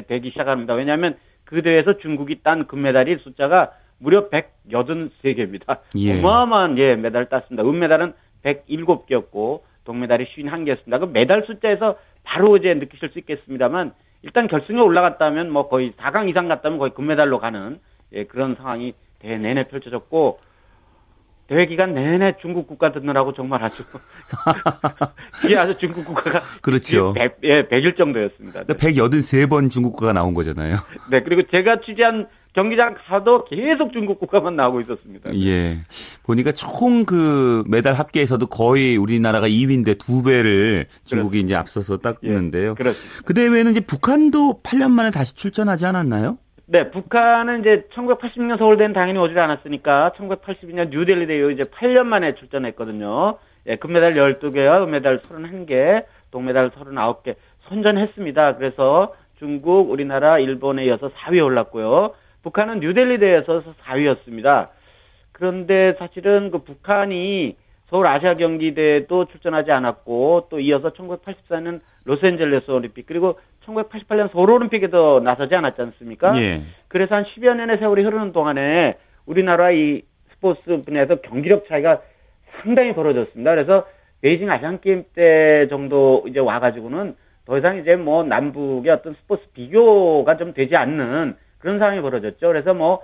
되기 0.07 0.31
시작합니다. 0.31 0.75
왜냐하면 0.75 1.17
그 1.45 1.63
대회에서 1.63 1.99
중국이 1.99 2.43
딴 2.43 2.67
금메달이 2.67 3.19
숫자가 3.19 3.73
무려 3.99 4.29
183개입니다. 4.29 5.79
예. 5.97 6.19
어마어마한 6.19 6.79
예, 6.79 6.95
메달 6.97 7.23
을 7.23 7.29
땄습니다. 7.29 7.69
은메달은 7.69 8.13
107개였고 8.45 9.61
동메달이 9.85 10.27
51개였습니다. 10.27 11.01
그 11.01 11.07
메달 11.07 11.43
숫자에서 11.47 11.97
바로 12.23 12.57
이제 12.57 12.75
느끼실 12.75 13.09
수 13.11 13.19
있겠습니다만 13.21 13.93
일단 14.23 14.47
결승에 14.47 14.79
올라갔다면 14.79 15.51
뭐 15.51 15.69
거의 15.69 15.93
4강 15.93 16.29
이상 16.29 16.49
갔다면 16.49 16.79
거의 16.79 16.93
금메달로 16.93 17.39
가는 17.39 17.79
예, 18.13 18.25
그런 18.25 18.55
상황이 18.57 18.93
대회 19.21 19.37
내내 19.39 19.65
펼쳐졌고 19.65 20.39
대회 21.49 21.67
기간 21.67 21.95
내내 21.95 22.35
중국 22.43 22.67
국가 22.67 22.93
듣느라고 22.93 23.33
정말 23.33 23.65
아주 23.65 23.83
이게 25.45 25.57
아주 25.57 25.75
중국 25.81 26.05
국가가 26.05 26.43
그렇죠. 26.61 27.15
100, 27.15 27.39
예, 27.45 27.67
100일 27.69 27.97
정도였습니다. 27.97 28.65
네. 28.65 28.75
183번 28.75 29.71
중국 29.71 29.93
국가가 29.97 30.13
나온 30.13 30.35
거잖아요. 30.35 30.77
네, 31.11 31.23
그리고 31.23 31.43
제가 31.51 31.81
취재한 31.87 32.27
경기장 32.55 32.97
가도 33.09 33.45
계속 33.47 33.93
중국 33.93 34.19
국가만 34.21 34.57
나오고 34.57 34.81
있었습니다. 34.83 35.31
예. 35.37 35.79
보니까 36.25 36.53
총 36.53 37.05
그 37.07 37.63
메달 37.69 37.95
합계에서도 37.95 38.47
거의 38.49 38.97
우리나라가 38.97 39.49
2위인데 39.49 39.99
두 39.99 40.23
배를 40.23 40.87
중국이 41.05 41.39
그렇습니다. 41.39 41.47
이제 41.47 41.55
앞서서 41.55 41.99
땄는데요. 41.99 42.71
예, 42.71 42.75
그렇습니다. 42.75 43.23
그 43.25 43.33
대회는 43.35 43.71
이제 43.73 43.81
북한도 43.81 44.61
8년 44.63 44.91
만에 44.91 45.11
다시 45.11 45.35
출전하지 45.35 45.87
않았나요? 45.87 46.37
네, 46.71 46.91
북한은 46.91 47.61
이제 47.61 47.87
1986년 47.95 48.59
서울대는 48.59 48.93
당연히 48.93 49.19
오지 49.19 49.39
않았으니까 49.39 50.13
1982년 50.19 50.91
뉴델리 50.91 51.27
대회 51.27 51.51
이제 51.51 51.63
8년 51.63 52.05
만에 52.05 52.35
출전했거든요. 52.35 53.39
예, 53.69 53.77
금메달 53.77 54.13
12개와 54.13 54.83
은메달 54.83 55.21
31개, 55.21 56.05
동메달 56.31 56.69
39개 56.69 57.37
선전했습니다. 57.69 58.57
그래서 58.57 59.15
중국, 59.39 59.91
우리나라, 59.91 60.39
일본에 60.39 60.85
이어서 60.85 61.09
4위에 61.09 61.43
올랐고요. 61.43 62.13
북한은 62.43 62.81
뉴델리 62.81 63.19
대회에서 63.19 63.63
4위였습니다. 63.87 64.69
그런데 65.33 65.95
사실은 65.99 66.51
그 66.51 66.59
북한이 66.59 67.57
서울 67.89 68.07
아시아 68.07 68.35
경기대회도 68.35 69.25
출전하지 69.27 69.73
않았고 69.73 70.49
또 70.51 70.61
이어서 70.61 70.91
1984년 70.91 71.81
로스앤젤레스 72.05 72.71
올림픽 72.71 73.07
그리고 73.07 73.39
1988년 73.69 74.33
서울 74.33 74.51
올림픽에도 74.51 75.21
나서지 75.21 75.55
않았지 75.55 75.81
않습니까? 75.81 76.37
예. 76.41 76.63
그래서 76.89 77.15
한 77.15 77.25
10여 77.25 77.55
년의 77.55 77.79
세월이 77.79 78.03
흐르는 78.03 78.33
동안에 78.33 78.97
우리나라 79.27 79.71
이 79.71 80.03
스포츠 80.33 80.83
분야에서 80.85 81.17
경기력 81.17 81.69
차이가 81.69 82.01
상당히 82.63 82.95
벌어졌습니다. 82.95 83.51
그래서 83.51 83.87
베이징 84.21 84.51
아시안 84.51 84.81
게임 84.81 85.05
때 85.15 85.69
정도 85.69 86.25
이제 86.27 86.41
와가지고는 86.41 87.15
더 87.45 87.59
이상 87.59 87.79
이제 87.79 87.97
뭐 87.97 88.25
남북의 88.25 88.93
어떤 88.93 89.15
스포츠 89.15 89.43
비교가 89.55 90.37
좀 90.37 90.53
되지 90.55 90.77
않는 90.77 91.37
그런 91.59 91.79
상황이 91.79 92.01
벌어졌죠. 92.01 92.47
그래서 92.49 92.75
뭐 92.75 93.03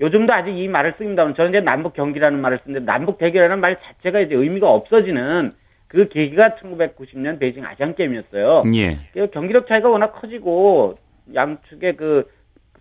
요즘도 0.00 0.32
아직 0.32 0.56
이 0.56 0.68
말을 0.68 0.94
씁니다만 0.98 1.34
저는 1.34 1.50
이제 1.50 1.60
남북 1.60 1.92
경기라는 1.94 2.40
말을 2.40 2.60
쓰는데 2.64 2.84
남북 2.84 3.18
대결이라는 3.18 3.60
말 3.60 3.78
자체가 3.80 4.20
이제 4.20 4.34
의미가 4.34 4.68
없어지는 4.68 5.52
그 5.92 6.08
계기가 6.08 6.56
1990년 6.56 7.38
베이징 7.38 7.66
아시안 7.66 7.94
게임이었어요. 7.94 8.62
예. 8.76 9.26
경기력 9.26 9.68
차이가 9.68 9.90
워낙 9.90 10.12
커지고 10.12 10.96
양측의 11.34 11.96
그 11.96 12.30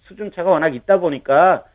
수준 0.04 0.32
차가 0.32 0.50
워낙 0.50 0.74
있다 0.74 1.02
보니까 1.02 1.65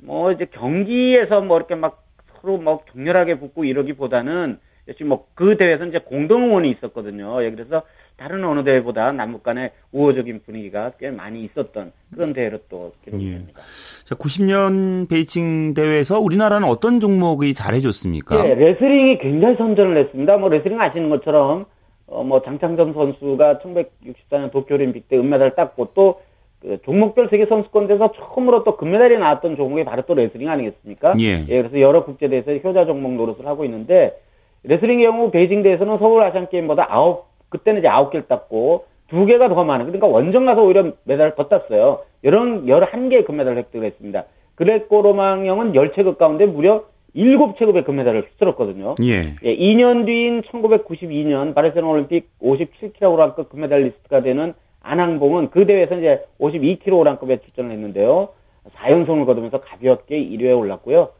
뭐 0.00 0.30
이제 0.30 0.44
경기에서 0.44 1.40
뭐 1.40 1.56
이렇게 1.56 1.74
막 1.74 2.04
서로 2.40 2.56
뭐 2.58 2.84
격렬하게 2.84 3.40
붙고 3.40 3.64
이러기보다는 3.64 4.60
역시 4.86 5.02
뭐그 5.02 5.56
대회에서 5.56 5.86
이제 5.86 5.98
공동 5.98 6.44
응원이 6.44 6.70
있었거든요. 6.70 7.42
예, 7.42 7.50
그래서 7.50 7.82
다른 8.20 8.44
어느 8.44 8.62
대회보다 8.62 9.12
남북 9.12 9.42
간의 9.42 9.70
우호적인 9.92 10.42
분위기가 10.44 10.92
꽤 10.98 11.10
많이 11.10 11.42
있었던 11.44 11.92
그런 12.14 12.32
대회로 12.34 12.58
또 12.68 12.92
기록됩니다. 13.04 13.60
예. 13.60 14.04
자, 14.04 14.14
90년 14.14 15.08
베이징 15.08 15.74
대회에서 15.74 16.20
우리나라는 16.20 16.68
어떤 16.68 17.00
종목이 17.00 17.54
잘해줬습니까? 17.54 18.42
네, 18.42 18.54
레슬링이 18.54 19.18
굉장히 19.18 19.56
선전을 19.56 19.96
했습니다. 20.04 20.36
뭐 20.36 20.50
레슬링 20.50 20.80
아시는 20.80 21.08
것처럼 21.08 21.64
어, 22.06 22.22
뭐 22.22 22.42
장창점 22.42 22.92
선수가 22.92 23.60
1964년 23.60 24.52
도쿄올림픽 24.52 25.08
때 25.08 25.16
은메달 25.16 25.54
땄고 25.54 25.92
또 25.94 26.20
그 26.60 26.78
종목별 26.84 27.28
세계 27.30 27.46
선수권대회에서 27.46 28.12
처음으로 28.12 28.64
또 28.64 28.76
금메달이 28.76 29.18
나왔던 29.18 29.56
종목이 29.56 29.84
바로 29.84 30.02
또 30.02 30.14
레슬링 30.14 30.48
아니겠습니까? 30.48 31.14
예. 31.20 31.46
예 31.48 31.62
그래서 31.62 31.80
여러 31.80 32.04
국제대회에서 32.04 32.52
효자 32.56 32.84
종목 32.84 33.14
노릇을 33.14 33.46
하고 33.46 33.64
있는데 33.64 34.20
레슬링의 34.64 35.06
경우 35.06 35.30
베이징 35.30 35.62
대회에서는 35.62 35.98
서울 35.98 36.22
아시안 36.22 36.50
게임보다 36.50 36.86
아홉 36.90 37.29
그때는 37.50 37.80
이제 37.80 37.88
아홉 37.88 38.10
개를 38.10 38.26
땄고 38.26 38.86
두 39.08 39.26
개가 39.26 39.48
더 39.48 39.64
많은 39.64 39.86
그러니까 39.86 40.06
원정 40.06 40.46
가서 40.46 40.62
오히려 40.64 40.92
메달을 41.04 41.34
더 41.34 41.48
땄어요. 41.48 42.00
이런 42.22 42.66
열한 42.66 43.08
개의 43.10 43.24
금메달을 43.24 43.58
획득을 43.58 43.86
했습니다. 43.86 44.24
그레코 44.54 45.02
로망형은 45.02 45.74
열 45.74 45.92
체급 45.92 46.16
가운데 46.16 46.46
무려 46.46 46.84
일곱 47.12 47.58
체급의 47.58 47.84
금메달을 47.84 48.22
휩쓸었거든요. 48.22 48.94
예. 49.02 49.34
예. 49.42 49.56
2년 49.56 50.06
뒤인 50.06 50.42
1992년 50.42 51.54
바르셀로나 51.54 51.92
올림픽 51.92 52.28
57kg급 52.40 53.48
금메달리스트가 53.48 54.22
되는 54.22 54.54
안항봉은 54.82 55.50
그 55.50 55.66
대회에서 55.66 55.98
이제 55.98 56.24
52kg급에 56.38 57.42
출전을 57.42 57.72
했는데요. 57.72 58.28
4연승을 58.76 59.26
거두면서 59.26 59.60
가볍게 59.60 60.16
1위에 60.16 60.56
올랐고요. 60.56 61.10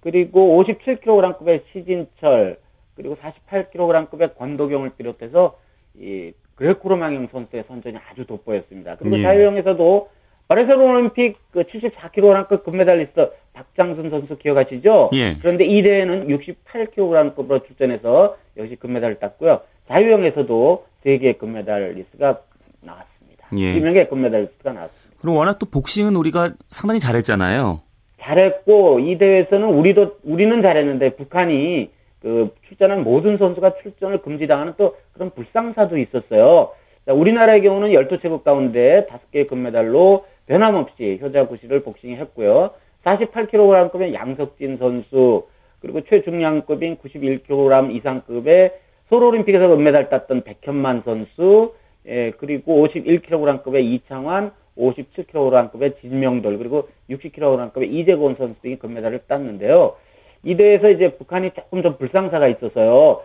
그리고 0.00 0.62
57kg급의 0.62 1.62
시진철, 1.72 2.58
그리고 2.94 3.16
48kg급의 3.16 4.36
권도경을 4.36 4.90
비롯해서 4.96 5.56
이 6.00 6.32
그레코로망형 6.56 7.28
선수의 7.30 7.64
선전이 7.68 7.96
아주 8.10 8.26
돋보였습니다. 8.26 8.96
그리고 8.96 9.18
예. 9.18 9.22
자유형에서도 9.22 10.08
바르셀로나 10.48 10.94
올림픽 10.94 11.36
그 11.50 11.62
74kg급 11.62 12.64
금메달리스트 12.64 13.30
박장순 13.52 14.10
선수 14.10 14.36
기억하시죠? 14.38 15.10
예. 15.12 15.36
그런데 15.40 15.64
이 15.64 15.82
대회는 15.82 16.28
68kg급으로 16.28 17.66
출전해서 17.66 18.36
역시 18.56 18.76
금메달을 18.76 19.18
땄고요. 19.18 19.60
자유형에서도 19.88 20.86
세계 21.02 21.34
금메달리스트가 21.34 22.40
나왔습니다. 22.80 23.48
예. 23.58 23.74
2명의 23.74 24.08
금메달리스트가 24.08 24.72
나왔습니다. 24.72 25.20
그럼 25.20 25.36
워낙 25.36 25.58
또 25.58 25.66
복싱은 25.66 26.16
우리가 26.16 26.54
상당히 26.68 27.00
잘했잖아요. 27.00 27.82
잘했고 28.20 29.00
이 29.00 29.18
대회에서는 29.18 29.68
우리도 29.68 30.18
우리는 30.24 30.60
잘했는데 30.60 31.16
북한이 31.16 31.90
그 32.20 32.50
출전한 32.66 33.04
모든 33.04 33.38
선수가 33.38 33.76
출전을 33.82 34.22
금지당하는 34.22 34.74
또 34.76 34.96
그런 35.12 35.30
불상사도 35.30 35.98
있었어요. 35.98 36.72
자, 37.06 37.12
우리나라의 37.12 37.62
경우는 37.62 37.90
12체급 37.90 38.42
가운데 38.42 39.06
5개의 39.06 39.48
금메달로 39.48 40.24
변함없이 40.46 41.18
효자 41.22 41.46
구시를 41.46 41.82
복싱했고요. 41.82 42.70
48kg급의 43.04 44.12
양석진 44.12 44.78
선수, 44.78 45.46
그리고 45.80 46.00
최중량급인 46.02 46.96
91kg 46.96 47.94
이상급의 47.94 48.72
서울올림픽에서 49.08 49.68
금메달 49.68 50.10
땄던 50.10 50.42
백현만 50.42 51.02
선수, 51.04 51.74
예, 52.06 52.32
그리고 52.38 52.86
51kg급의 52.86 53.84
이창환, 53.84 54.52
57kg급의 54.76 56.00
진명돌, 56.00 56.58
그리고 56.58 56.88
60kg급의 57.10 57.90
이재곤 57.90 58.36
선수 58.36 58.60
등이 58.62 58.76
금메달을 58.76 59.20
땄는데요. 59.26 59.96
이 60.42 60.56
대회에서 60.56 60.90
이제 60.90 61.16
북한이 61.16 61.50
조금 61.52 61.82
좀 61.82 61.96
불상사가 61.96 62.48
있어서요. 62.48 63.22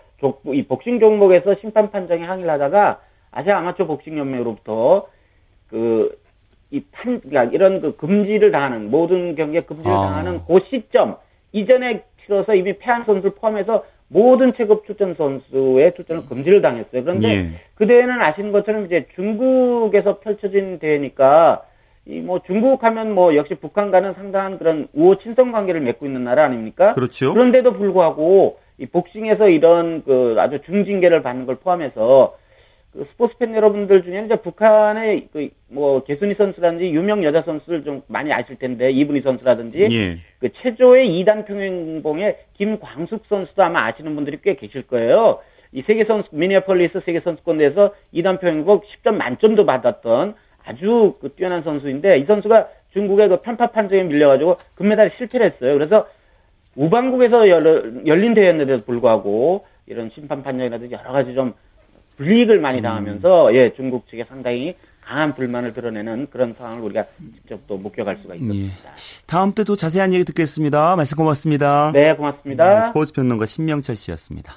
이 0.54 0.64
복싱 0.64 1.00
종목에서 1.00 1.56
심판 1.62 1.92
판정에 1.92 2.24
항의를 2.24 2.50
하다가 2.52 3.02
아시아 3.32 3.58
아마추어 3.58 3.88
복싱 3.88 4.18
연맹으로부터 4.18 5.08
그 5.70 6.24
이 6.74 6.82
판, 6.92 7.22
그러니까 7.22 7.54
이런 7.54 7.82
그 7.82 7.96
금지를 7.96 8.52
당하는 8.52 8.90
모든 8.90 9.36
경기에 9.36 9.62
금지를 9.62 9.92
아. 9.92 10.08
당하는 10.08 10.42
그 10.48 10.60
시점 10.70 11.18
이전에 11.52 12.04
치러서 12.26 12.56
이미 12.56 12.80
패한 12.80 13.06
선수를 13.06 13.36
포함해서 13.36 13.86
모든 14.08 14.56
체급 14.56 14.86
출전 14.88 15.14
선수의 15.14 15.94
출전을 15.96 16.26
금지를 16.26 16.64
당했어요. 16.64 17.04
그런데 17.04 17.28
예. 17.28 17.50
그 17.76 17.86
대회는 17.86 18.20
아시는 18.20 18.52
것처럼 18.52 18.88
이제 18.88 19.06
중국에서 19.14 20.20
펼쳐진 20.20 20.80
대회니까 20.80 21.64
이 22.06 22.20
뭐 22.20 22.42
중국 22.46 22.84
하면 22.84 23.14
뭐 23.14 23.36
역시 23.36 23.56
북한과는 23.56 24.14
상당한 24.16 24.58
그런 24.58 24.88
우호 24.94 25.20
친선 25.20 25.52
관계를 25.52 25.80
맺고 25.82 26.06
있는 26.06 26.24
나라 26.24 26.44
아닙니까? 26.46 26.92
그렇죠. 26.92 27.34
그런데도 27.34 27.74
불구하고 27.74 28.60
이 28.78 28.86
복싱에서 28.88 29.48
이런 29.50 30.04
그 30.04 30.36
아주 30.40 30.60
중징계를 30.66 31.22
받는 31.24 31.46
걸 31.46 31.56
포함해서 31.56 32.36
그 32.92 33.08
스포츠 33.12 33.38
팬 33.38 33.56
여러분들 33.56 34.04
중에 34.04 34.24
이제 34.26 34.36
북한의 34.36 35.28
그 35.32 35.50
뭐 35.74 36.04
개순이 36.04 36.36
선수라든지 36.36 36.92
유명 36.92 37.24
여자 37.24 37.42
선수를 37.42 37.84
좀 37.84 38.04
많이 38.08 38.32
아실 38.32 38.58
텐데 38.58 38.92
이분희 38.92 39.22
선수라든지 39.22 39.88
예. 39.90 40.18
그 40.40 40.50
체조의 40.62 41.10
2단 41.10 41.48
평행봉의 41.48 42.38
김광숙 42.54 43.24
선수도 43.28 43.64
아마 43.64 43.88
아시는 43.88 44.14
분들이 44.14 44.38
꽤 44.44 44.54
계실 44.56 44.84
거예요. 44.84 45.40
이 45.72 45.82
세계 45.88 46.06
선수 46.06 46.30
미니어폴리스 46.32 47.02
세계 47.06 47.22
선수권 47.22 47.58
대회에서 47.58 47.96
2단 48.14 48.40
평행봉 48.40 48.82
10점 48.82 49.16
만점도 49.16 49.66
받았던 49.66 50.36
아주 50.66 51.16
그 51.22 51.30
뛰어난 51.30 51.64
선수인데 51.64 52.20
이 52.20 52.26
선수가 52.26 52.68
중국의 52.94 53.30
그 53.30 53.42
편파 53.42 53.68
판정에 53.68 54.04
밀려가지고 54.04 54.58
금메달에 54.76 55.12
실패를 55.18 55.52
했어요. 55.52 55.74
그래서 55.74 56.08
우방국에서 56.76 57.50
열, 57.50 58.04
열린 58.06 58.34
대회였는데도 58.34 58.86
불구하고 58.86 59.66
이런 59.88 60.10
심판 60.14 60.44
판정이라든지 60.44 60.94
여러 60.94 61.12
가지 61.12 61.34
좀 61.34 61.54
불이익을 62.18 62.60
많이 62.60 62.80
음. 62.80 62.84
당하면서 62.84 63.50
음. 63.50 63.56
예 63.56 63.74
중국 63.76 64.08
측에 64.08 64.26
상당히 64.26 64.76
강한 65.02 65.36
불만을 65.36 65.74
드러내는 65.74 66.28
그런 66.30 66.56
상황을 66.58 66.82
우리가 66.82 67.06
직접 67.34 67.60
또 67.68 67.78
목격할 67.78 68.20
수가 68.22 68.36
있습니다. 68.36 68.74
예. 68.74 68.94
다음 69.28 69.52
때도 69.52 69.76
자세한 69.76 70.14
얘기 70.14 70.24
듣겠습니다. 70.24 70.96
말씀 70.96 71.18
고맙습니다. 71.18 71.92
네, 71.94 72.16
고맙습니다. 72.16 72.80
네, 72.80 72.86
스포츠 72.88 73.12
평론가 73.12 73.46
신명철 73.46 73.96
씨였습니다. 73.96 74.54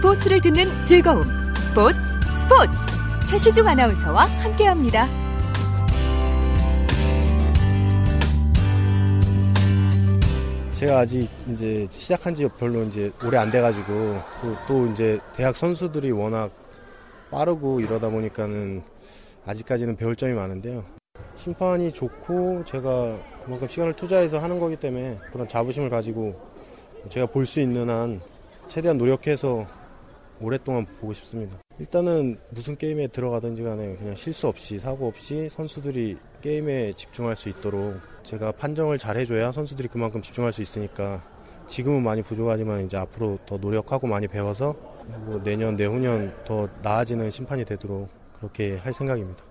스포츠를 0.00 0.40
듣는 0.40 0.64
즐거움. 0.86 1.24
스포츠, 1.56 1.98
스포츠. 2.42 2.72
최시중 3.28 3.66
아나운서와 3.66 4.24
함께 4.24 4.64
합니다. 4.64 5.06
제가 10.72 11.00
아직 11.00 11.28
이제 11.50 11.86
시작한 11.90 12.34
지 12.34 12.48
별로 12.58 12.82
이제 12.84 13.12
오래 13.26 13.36
안 13.36 13.50
돼가지고 13.50 13.92
또, 14.40 14.56
또 14.66 14.86
이제 14.86 15.20
대학 15.36 15.54
선수들이 15.54 16.12
워낙 16.12 16.50
빠르고 17.30 17.80
이러다 17.80 18.08
보니까는 18.08 18.82
아직까지는 19.44 19.96
배울 19.96 20.16
점이 20.16 20.32
많은데요. 20.32 20.82
심판이 21.36 21.92
좋고 21.92 22.64
제가 22.64 23.18
그만큼 23.44 23.68
시간을 23.68 23.96
투자해서 23.96 24.38
하는 24.38 24.58
거기 24.58 24.76
때문에 24.76 25.18
그런 25.30 25.46
자부심을 25.46 25.90
가지고 25.90 26.40
제가 27.10 27.26
볼 27.26 27.44
수 27.44 27.60
있는 27.60 27.90
한 27.90 28.18
최대한 28.68 28.96
노력해서 28.96 29.66
오랫동안 30.40 30.86
보고 31.00 31.12
싶습니다. 31.12 31.58
일단은 31.78 32.38
무슨 32.50 32.76
게임에 32.76 33.08
들어가든지 33.08 33.62
간에 33.62 33.94
그냥 33.94 34.14
실수 34.14 34.48
없이 34.48 34.78
사고 34.78 35.08
없이 35.08 35.48
선수들이 35.50 36.18
게임에 36.42 36.92
집중할 36.94 37.36
수 37.36 37.48
있도록 37.48 37.96
제가 38.22 38.52
판정을 38.52 38.98
잘 38.98 39.16
해줘야 39.16 39.52
선수들이 39.52 39.88
그만큼 39.88 40.20
집중할 40.22 40.52
수 40.52 40.62
있으니까 40.62 41.22
지금은 41.66 42.02
많이 42.02 42.22
부족하지만 42.22 42.84
이제 42.84 42.96
앞으로 42.96 43.38
더 43.46 43.56
노력하고 43.56 44.06
많이 44.06 44.26
배워서 44.26 44.74
뭐 45.24 45.42
내년 45.42 45.76
내후년 45.76 46.34
더 46.44 46.68
나아지는 46.82 47.30
심판이 47.30 47.64
되도록 47.64 48.08
그렇게 48.36 48.76
할 48.78 48.92
생각입니다. 48.92 49.49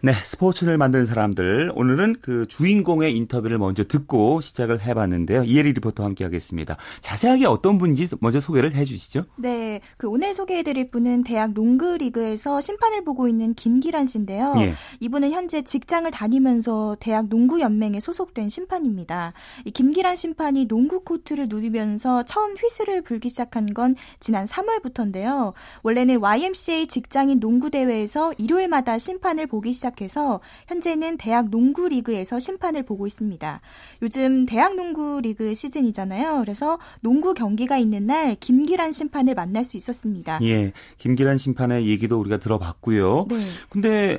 네, 0.00 0.12
스포츠를 0.12 0.78
만든 0.78 1.06
사람들. 1.06 1.72
오늘은 1.74 2.16
그 2.22 2.46
주인공의 2.46 3.16
인터뷰를 3.16 3.58
먼저 3.58 3.82
듣고 3.82 4.40
시작을 4.40 4.80
해봤는데요. 4.80 5.42
이혜리 5.42 5.72
리포터와 5.72 6.06
함께 6.06 6.22
하겠습니다. 6.22 6.76
자세하게 7.00 7.46
어떤 7.46 7.78
분인지 7.78 8.06
먼저 8.20 8.40
소개를 8.40 8.76
해주시죠. 8.76 9.24
네, 9.34 9.80
그 9.96 10.08
오늘 10.08 10.34
소개해드릴 10.34 10.92
분은 10.92 11.24
대학 11.24 11.52
농구 11.52 11.96
리그에서 11.96 12.60
심판을 12.60 13.02
보고 13.02 13.26
있는 13.26 13.54
김기란 13.54 14.06
씨인데요. 14.06 14.54
예. 14.60 14.74
이분은 15.00 15.32
현재 15.32 15.62
직장을 15.62 16.08
다니면서 16.12 16.96
대학 17.00 17.28
농구 17.28 17.60
연맹에 17.60 17.98
소속된 17.98 18.48
심판입니다. 18.50 19.32
이 19.64 19.72
김기란 19.72 20.14
심판이 20.14 20.68
농구 20.68 21.00
코트를 21.00 21.46
누비면서 21.48 22.22
처음 22.22 22.54
휘슬을 22.54 23.02
불기 23.02 23.28
시작한 23.30 23.74
건 23.74 23.96
지난 24.20 24.44
3월부터인데요. 24.44 25.54
원래는 25.82 26.22
YMCA 26.22 26.86
직장인 26.86 27.40
농구 27.40 27.68
대회에서 27.68 28.32
일요일마다 28.38 28.98
심판을 28.98 29.48
보기 29.48 29.72
시작. 29.72 29.87
시작해서 29.88 30.40
현재는 30.66 31.16
대학 31.16 31.50
농구 31.50 31.88
리그에서 31.88 32.38
심판을 32.38 32.82
보고 32.82 33.06
있습니다. 33.06 33.60
요즘 34.02 34.46
대학 34.46 34.74
농구 34.74 35.20
리그 35.20 35.54
시즌이잖아요. 35.54 36.40
그래서 36.40 36.78
농구 37.00 37.34
경기가 37.34 37.78
있는 37.78 38.06
날 38.06 38.36
김기란 38.36 38.92
심판을 38.92 39.34
만날 39.34 39.64
수 39.64 39.76
있었습니다. 39.76 40.40
예, 40.42 40.72
김기란 40.98 41.38
심판의 41.38 41.88
얘기도 41.88 42.20
우리가 42.20 42.38
들어봤고요. 42.38 43.26
네. 43.28 43.36
근데 43.68 44.18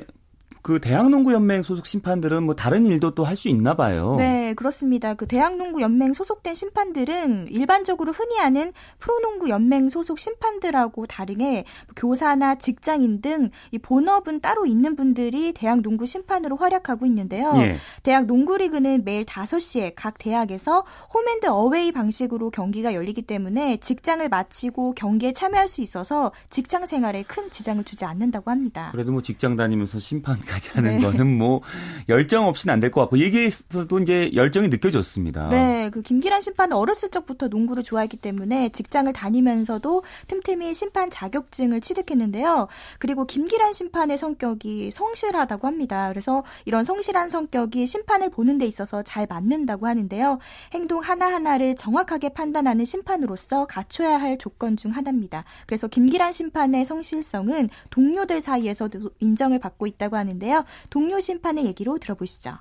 그 0.62 0.80
대학농구연맹 0.80 1.62
소속 1.62 1.86
심판들은 1.86 2.42
뭐 2.42 2.54
다른 2.54 2.86
일도 2.86 3.14
또 3.14 3.24
할 3.24 3.36
수 3.36 3.48
있나 3.48 3.74
봐요. 3.74 4.16
네, 4.18 4.54
그렇습니다. 4.54 5.14
그 5.14 5.26
대학농구연맹 5.26 6.12
소속된 6.12 6.54
심판들은 6.54 7.48
일반적으로 7.50 8.12
흔히 8.12 8.38
아는 8.40 8.72
프로농구연맹 8.98 9.88
소속 9.88 10.18
심판들하고 10.18 11.06
다르게 11.06 11.64
교사나 11.96 12.56
직장인 12.56 13.20
등 13.20 13.50
이 13.72 13.78
본업은 13.78 14.40
따로 14.40 14.66
있는 14.66 14.96
분들이 14.96 15.52
대학농구 15.52 16.06
심판으로 16.06 16.56
활약하고 16.56 17.06
있는데요. 17.06 17.52
예. 17.56 17.76
대학농구리그는 18.02 19.04
매일 19.04 19.24
5시에 19.24 19.92
각 19.96 20.18
대학에서 20.18 20.84
홈앤드 21.14 21.46
어웨이 21.46 21.92
방식으로 21.92 22.50
경기가 22.50 22.94
열리기 22.94 23.22
때문에 23.22 23.78
직장을 23.78 24.28
마치고 24.28 24.94
경기에 24.94 25.32
참여할 25.32 25.68
수 25.68 25.80
있어서 25.80 26.32
직장 26.50 26.86
생활에 26.86 27.22
큰 27.22 27.50
지장을 27.50 27.82
주지 27.84 28.04
않는다고 28.04 28.50
합니다. 28.50 28.90
그래도 28.92 29.12
뭐 29.12 29.22
직장 29.22 29.56
다니면서 29.56 29.98
심판 29.98 30.38
까지 30.50 30.70
하는 30.70 30.96
네. 30.98 31.02
거는 31.02 31.38
뭐 31.38 31.60
열정 32.08 32.46
없이는 32.48 32.72
안 32.74 32.80
될 32.80 32.90
것 32.90 33.02
같고 33.02 33.18
얘기에서도 33.18 33.98
이제 34.00 34.30
열정이 34.34 34.68
느껴졌습니다. 34.68 35.48
네, 35.50 35.90
그 35.90 36.02
김기란 36.02 36.40
심판은 36.40 36.76
어렸을 36.76 37.08
적부터 37.10 37.46
농구를 37.48 37.84
좋아했기 37.84 38.16
때문에 38.16 38.70
직장을 38.70 39.12
다니면서도 39.12 40.02
틈틈이 40.26 40.74
심판 40.74 41.10
자격증을 41.10 41.80
취득했는데요. 41.80 42.66
그리고 42.98 43.26
김기란 43.26 43.72
심판의 43.72 44.18
성격이 44.18 44.90
성실하다고 44.90 45.66
합니다. 45.68 46.08
그래서 46.08 46.42
이런 46.64 46.82
성실한 46.84 47.30
성격이 47.30 47.86
심판을 47.86 48.30
보는 48.30 48.58
데 48.58 48.66
있어서 48.66 49.02
잘 49.02 49.26
맞는다고 49.28 49.86
하는데요. 49.86 50.38
행동 50.74 51.00
하나하나를 51.00 51.76
정확하게 51.76 52.30
판단하는 52.30 52.84
심판으로서 52.84 53.66
갖춰야 53.66 54.20
할 54.20 54.36
조건 54.38 54.76
중 54.76 54.90
하나입니다. 54.90 55.44
그래서 55.66 55.86
김기란 55.86 56.32
심판의 56.32 56.84
성실성은 56.84 57.68
동료들 57.90 58.40
사이에서도 58.40 59.10
인정을 59.20 59.58
받고 59.60 59.86
있다고 59.86 60.16
하는데 60.16 60.39
있는데요. 60.40 60.64
동료 60.88 61.20
심판의 61.20 61.66
얘기로 61.66 61.98
들어보시죠. 61.98 62.52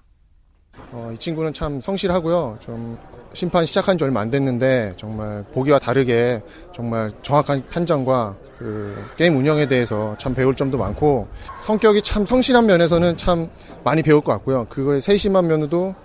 어, 0.92 1.12
이 1.14 1.18
친구는 1.18 1.54
참 1.54 1.82
성실하고요. 1.82 2.58
좀 2.60 2.98
심판 3.34 3.66
시작한 3.66 3.98
지 3.98 4.04
얼마 4.04 4.22
안 4.22 4.30
됐는데 4.30 4.94
정말 4.98 5.44
보기와 5.54 5.80
다르게 5.80 6.42
정말 6.74 7.12
정확한 7.22 7.64
판정과 7.70 8.36
그 8.60 8.96
게임 9.16 9.38
운영에 9.38 9.68
대해서 9.68 10.16
참 10.20 10.34
배울 10.36 10.56
점도 10.56 10.78
많고 10.78 11.28
성격이 11.62 12.02
참 12.02 12.26
성실한 12.26 12.66
면에서는 12.66 13.18
참 13.18 13.50
많이 13.84 14.04
배울 14.04 14.22
것 14.22 14.34
같고요. 14.34 14.68
그거에 14.70 15.00
세심한 15.00 15.48
면도 15.48 15.96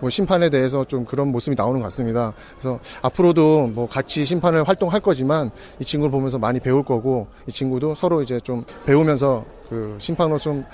뭐 0.00 0.10
심판에 0.10 0.50
대해서 0.50 0.84
좀 0.84 1.04
그런 1.04 1.28
모습이 1.28 1.56
나오는 1.56 1.80
것 1.80 1.86
같습니다. 1.86 2.34
그래서 2.58 2.78
앞으로도 3.02 3.68
뭐 3.68 3.88
같이 3.88 4.24
심판을 4.24 4.64
활동할 4.64 5.00
거지만 5.00 5.50
이 5.80 5.84
친구를 5.84 6.10
보면서 6.10 6.38
많이 6.38 6.60
배울 6.60 6.84
거고 6.84 7.26
이 7.46 7.52
친구도 7.52 7.94
서로 7.94 8.20
이제 8.22 8.38
좀 8.40 8.64
배우면서 8.84 9.44
그 9.68 9.96
심판으로 9.98 10.38
좀 10.38 10.64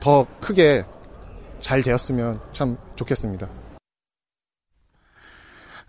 더 0.00 0.26
크게 0.40 0.84
잘 1.60 1.82
되었으면 1.82 2.40
참 2.52 2.76
좋겠습니다. 2.96 3.48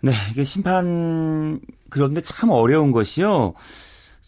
네, 0.02 0.12
이게 0.30 0.44
심판 0.44 1.60
그런데 1.90 2.20
참 2.20 2.50
어려운 2.50 2.92
것이요. 2.92 3.54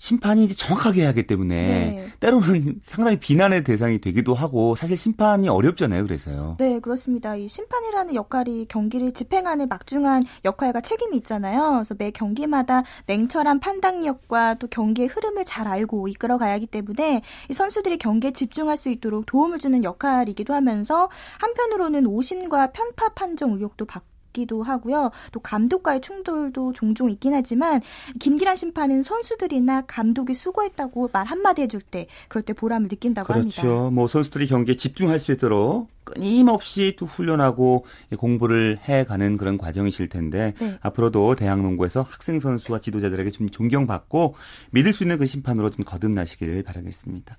심판이 0.03 0.43
이제 0.43 0.55
정확하게 0.57 1.03
해야 1.03 1.11
하기 1.11 1.29
때문에 1.29 1.55
네. 1.55 2.09
때로는 2.19 2.81
상당히 2.83 3.21
비난의 3.21 3.63
대상이 3.63 4.01
되기도 4.01 4.35
하고 4.35 4.75
사실 4.75 4.97
심판이 4.97 5.49
어렵잖아요. 5.49 6.03
그래서요. 6.03 6.57
네, 6.59 6.81
그렇습니다. 6.81 7.37
이 7.37 7.47
심판이라는 7.47 8.17
역할이 8.17 8.67
경기를 8.69 9.13
집행하는 9.13 9.69
막중한 9.69 10.25
역할과 10.45 10.81
책임이 10.81 11.17
있잖아요. 11.19 11.75
그래서 11.75 11.95
매 11.97 12.11
경기마다 12.11 12.83
냉철한 13.07 13.61
판단력과 13.61 14.55
또 14.55 14.67
경기의 14.67 15.07
흐름을 15.07 15.45
잘 15.45 15.69
알고 15.69 16.09
이끌어 16.09 16.37
가야 16.37 16.55
하기 16.55 16.67
때문에 16.67 17.23
이 17.49 17.53
선수들이 17.53 17.99
경기에 17.99 18.33
집중할 18.33 18.77
수 18.77 18.89
있도록 18.89 19.25
도움을 19.27 19.61
주는 19.61 19.85
역할이기도 19.85 20.53
하면서 20.53 21.11
한편으로는 21.39 22.09
오심과 22.09 22.73
편파 22.73 23.11
판정 23.11 23.53
의혹도 23.53 23.85
받고 23.85 24.12
있기도 24.33 24.63
하고요. 24.63 25.11
또 25.31 25.41
감독과의 25.41 26.01
충돌도 26.01 26.73
종종 26.73 27.11
있긴 27.11 27.35
하지만 27.35 27.81
김기란 28.19 28.57
심판은 28.57 29.03
선수들이나 29.03 29.83
감독이 29.83 30.35
수고했다고 30.35 31.11
말 31.13 31.27
한마디 31.27 31.63
해줄 31.63 31.81
때 31.81 32.07
그럴 32.29 32.43
때 32.43 32.53
보람을 32.53 32.89
느낀다고 32.89 33.27
그렇죠. 33.27 33.41
합니다. 33.41 33.63
그렇죠. 33.63 33.91
뭐 33.91 34.09
선수들이 34.09 34.47
경기에 34.47 34.77
집중할 34.77 35.21
수 35.21 35.33
있도록 35.33 35.89
끊임없이 36.05 36.97
또 36.99 37.07
훈련하고 37.07 37.85
공부를 38.19 38.79
해가는 38.83 39.37
그런 39.37 39.57
과정이실 39.57 40.09
텐데 40.09 40.55
네. 40.59 40.79
앞으로도 40.81 41.37
대학농구에서 41.37 42.03
학생 42.09 42.41
선수와 42.41 42.81
지도자들에게 42.81 43.31
좀 43.31 43.49
존경받고 43.49 44.35
믿을 44.73 44.93
수 44.93 45.05
있는 45.05 45.19
그 45.19 45.27
심판으로 45.27 45.71
좀 45.71 45.85
거듭나시기를 45.85 46.65
바라겠습니다. 46.65 47.37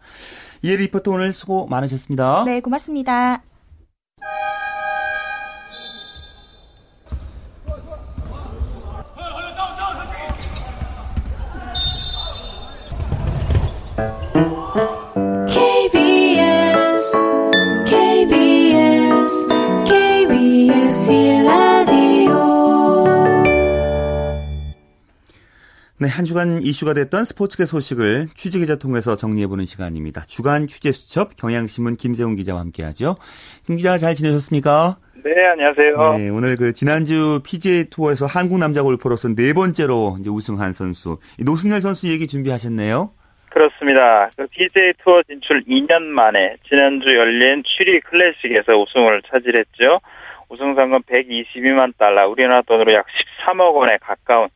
이해 0.61 0.77
리포터 0.77 1.11
오늘 1.11 1.33
수고 1.33 1.67
많으셨습니다. 1.67 2.45
네, 2.45 2.61
고맙습니다. 2.61 3.43
네, 26.03 26.09
한 26.09 26.25
주간 26.25 26.61
이슈가 26.61 26.93
됐던 26.93 27.23
스포츠계 27.23 27.63
소식을 27.63 28.27
취재기자 28.35 28.75
통해서 28.75 29.15
정리해보는 29.15 29.63
시간입니다. 29.63 30.25
주간 30.27 30.67
취재수첩 30.67 31.37
경향신문 31.37 31.95
김세훈 31.95 32.35
기자와 32.35 32.59
함께하죠. 32.59 33.15
김 33.65 33.77
기자 33.77 33.97
잘 33.97 34.13
지내셨습니까? 34.13 34.97
네, 35.23 35.31
안녕하세요. 35.45 36.17
네, 36.17 36.29
오늘 36.29 36.57
그 36.57 36.73
지난주 36.73 37.39
PGA 37.45 37.85
투어에서 37.89 38.25
한국 38.25 38.59
남자 38.59 38.83
골퍼로서 38.83 39.29
네 39.33 39.53
번째로 39.53 40.17
이제 40.19 40.29
우승한 40.29 40.73
선수 40.73 41.19
노승열 41.39 41.79
선수 41.79 42.09
얘기 42.09 42.27
준비하셨네요. 42.27 43.11
그렇습니다. 43.51 44.29
그 44.35 44.45
PGA 44.47 44.91
투어 45.01 45.23
진출 45.23 45.63
2년 45.63 46.01
만에 46.01 46.57
지난주 46.67 47.15
열린 47.15 47.63
7위 47.63 48.03
클래식에서 48.03 48.77
우승을 48.77 49.21
차지했죠. 49.31 50.01
우승 50.49 50.75
상금 50.75 51.01
122만 51.03 51.93
달러, 51.97 52.27
우리나라 52.27 52.61
돈으로 52.63 52.91
약 52.91 53.05
13억 53.47 53.73
원에 53.73 53.97
가까운 54.01 54.45
어, 54.45 54.49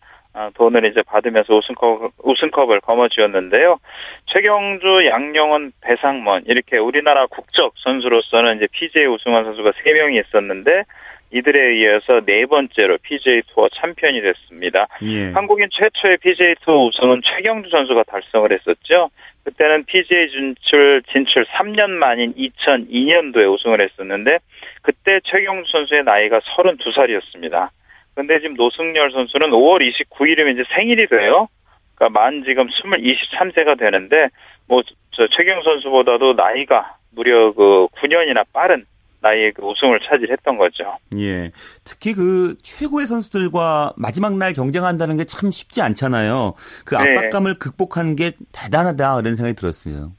돈을 0.55 0.85
이제 0.85 1.01
받으면서 1.01 1.55
우승컵, 1.55 2.11
우승컵을 2.23 2.81
거머쥐었는데요. 2.81 3.79
최경주, 4.27 5.07
양영원, 5.07 5.71
배상문 5.81 6.43
이렇게 6.47 6.77
우리나라 6.77 7.25
국적 7.27 7.73
선수로서는 7.77 8.57
이제 8.57 8.67
PGA 8.71 9.07
우승한 9.07 9.45
선수가 9.45 9.71
3명이 9.71 10.25
있었는데 10.25 10.83
이들에 11.31 11.59
의해서 11.59 12.21
네 12.25 12.45
번째로 12.45 12.97
PGA 13.01 13.41
투어 13.53 13.67
챔피언이 13.81 14.21
됐습니다. 14.21 14.87
예. 15.03 15.31
한국인 15.31 15.67
최초의 15.71 16.17
PGA 16.17 16.55
투어 16.61 16.85
우승은 16.85 17.21
최경주 17.23 17.69
선수가 17.69 18.03
달성을 18.03 18.49
했었죠. 18.51 19.09
그때는 19.43 19.85
PGA 19.85 20.29
진출 20.29 21.01
진출 21.11 21.45
3년 21.45 21.89
만인 21.89 22.33
2002년도에 22.35 23.51
우승을 23.53 23.81
했었는데 23.81 24.39
그때 24.81 25.19
최경주 25.23 25.69
선수의 25.71 26.03
나이가 26.03 26.39
32살이었습니다. 26.39 27.69
근데 28.17 28.39
지금 28.39 28.55
노승열 28.55 29.11
선수는 29.11 29.51
5월 29.51 29.79
29일이면 29.81 30.53
이제 30.53 30.63
생일이 30.75 31.07
돼요. 31.07 31.47
그러니까 31.95 32.19
만 32.19 32.43
지금 32.43 32.67
20, 32.67 32.83
23세가 32.83 33.77
되는데 33.79 34.29
뭐 34.67 34.81
저 35.17 35.27
최경 35.35 35.63
선수보다도 35.63 36.33
나이가 36.33 36.95
무려 37.09 37.51
그 37.53 37.87
9년이나 37.99 38.45
빠른 38.53 38.85
나이에 39.19 39.51
그 39.51 39.63
우승을 39.63 39.99
차지했던 40.07 40.57
거죠. 40.57 40.95
예. 41.17 41.51
특히 41.83 42.13
그 42.13 42.55
최고의 42.61 43.07
선수들과 43.07 43.93
마지막 43.97 44.37
날 44.37 44.53
경쟁한다는 44.53 45.17
게 45.17 45.23
참 45.25 45.49
쉽지 45.49 45.81
않잖아요. 45.81 46.53
그 46.85 46.93
네. 46.95 47.01
압박감을 47.01 47.53
네. 47.53 47.59
극복한 47.59 48.15
게 48.15 48.33
대단하다 48.51 49.21
이런 49.21 49.35
생각이 49.35 49.55
들었어요. 49.55 50.11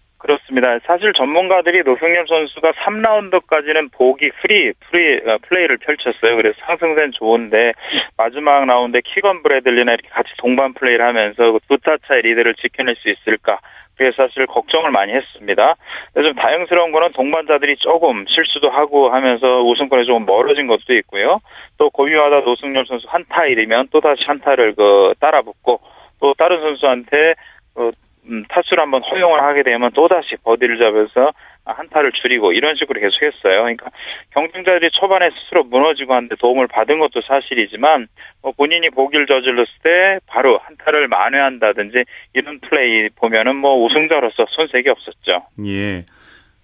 그렇습니다. 0.48 0.78
사실 0.86 1.12
전문가들이 1.12 1.82
노승열 1.82 2.26
선수가 2.26 2.72
3라운드까지는 2.72 3.92
보기 3.92 4.30
프리, 4.40 4.72
프리 4.90 5.20
어, 5.26 5.38
플레이를 5.42 5.76
펼쳤어요. 5.78 6.36
그래서 6.36 6.56
상승세는 6.66 7.12
좋은데 7.12 7.72
마지막 8.16 8.64
라운드에 8.64 9.02
키건 9.04 9.42
브래들리나 9.42 9.92
이렇게 9.92 10.08
같이 10.08 10.30
동반 10.38 10.74
플레이를 10.74 11.04
하면서 11.04 11.52
그 11.52 11.58
두타 11.68 11.98
차의 12.06 12.22
리드를 12.22 12.54
지켜낼 12.54 12.96
수 12.96 13.10
있을까? 13.10 13.60
그래서 13.96 14.28
사실 14.28 14.46
걱정을 14.46 14.90
많이 14.90 15.12
했습니다. 15.12 15.74
근데 16.14 16.28
좀 16.28 16.36
다행스러운 16.36 16.92
거는 16.92 17.12
동반자들이 17.12 17.76
조금 17.78 18.24
실수도 18.28 18.70
하고 18.70 19.10
하면서 19.10 19.62
우승권에 19.62 20.04
조금 20.04 20.24
멀어진 20.24 20.66
것도 20.66 20.94
있고요. 21.00 21.40
또 21.78 21.90
고비마다 21.90 22.40
노승열 22.40 22.86
선수 22.86 23.06
한타 23.08 23.46
일이면 23.46 23.88
또 23.90 24.00
다시 24.00 24.22
한타를 24.24 24.74
그 24.76 25.14
따라 25.20 25.42
붙고 25.42 25.80
또 26.20 26.34
다른 26.34 26.60
선수한테 26.60 27.34
그 27.74 27.90
음, 28.26 28.44
타수를 28.48 28.82
한번 28.82 29.02
허용을 29.02 29.42
하게 29.42 29.62
되면 29.62 29.90
또다시 29.92 30.36
버디를 30.42 30.78
잡아서 30.78 31.32
한타를 31.64 32.12
줄이고 32.12 32.52
이런 32.52 32.76
식으로 32.76 33.00
계속 33.00 33.22
했어요. 33.22 33.62
그러니까 33.62 33.90
경쟁자들이 34.30 34.90
초반에 34.92 35.30
스스로 35.30 35.64
무너지고 35.64 36.14
하는데 36.14 36.34
도움을 36.36 36.66
받은 36.66 36.98
것도 36.98 37.20
사실이지만 37.26 38.08
뭐 38.42 38.52
본인이 38.52 38.88
보기를 38.90 39.26
저질렀을 39.26 39.72
때 39.82 40.20
바로 40.26 40.58
한타를 40.58 41.08
만회한다든지 41.08 42.04
이런 42.34 42.58
플레이 42.60 43.08
보면은 43.10 43.56
뭐 43.56 43.84
우승자로서 43.84 44.46
손색이 44.48 44.88
없었죠. 44.88 45.46
예. 45.66 46.02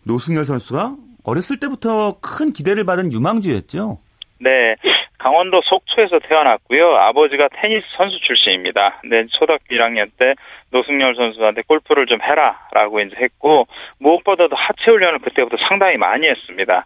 노승열 0.07 0.45
선수가 0.45 0.97
어렸을 1.25 1.59
때부터 1.59 2.19
큰 2.21 2.53
기대를 2.53 2.85
받은 2.85 3.13
유망주였죠. 3.13 3.99
네. 4.41 4.77
강원도 5.25 5.63
속초에서 5.65 6.19
태어났고요. 6.19 6.97
아버지가 6.97 7.49
테니스 7.49 7.87
선수 7.97 8.21
출신입니다. 8.21 8.99
근데 9.01 9.25
초등학교 9.29 9.65
1학년 9.71 10.11
때 10.19 10.35
노승열 10.71 11.15
선수한테 11.17 11.63
골프를 11.67 12.05
좀 12.05 12.21
해라라고 12.21 13.01
이제 13.01 13.17
했고 13.19 13.67
무엇보다도 14.01 14.55
하체 14.55 14.91
훈련을 14.91 15.21
그때부터 15.21 15.57
상당히 15.67 15.97
많이 15.97 16.29
했습니다. 16.29 16.85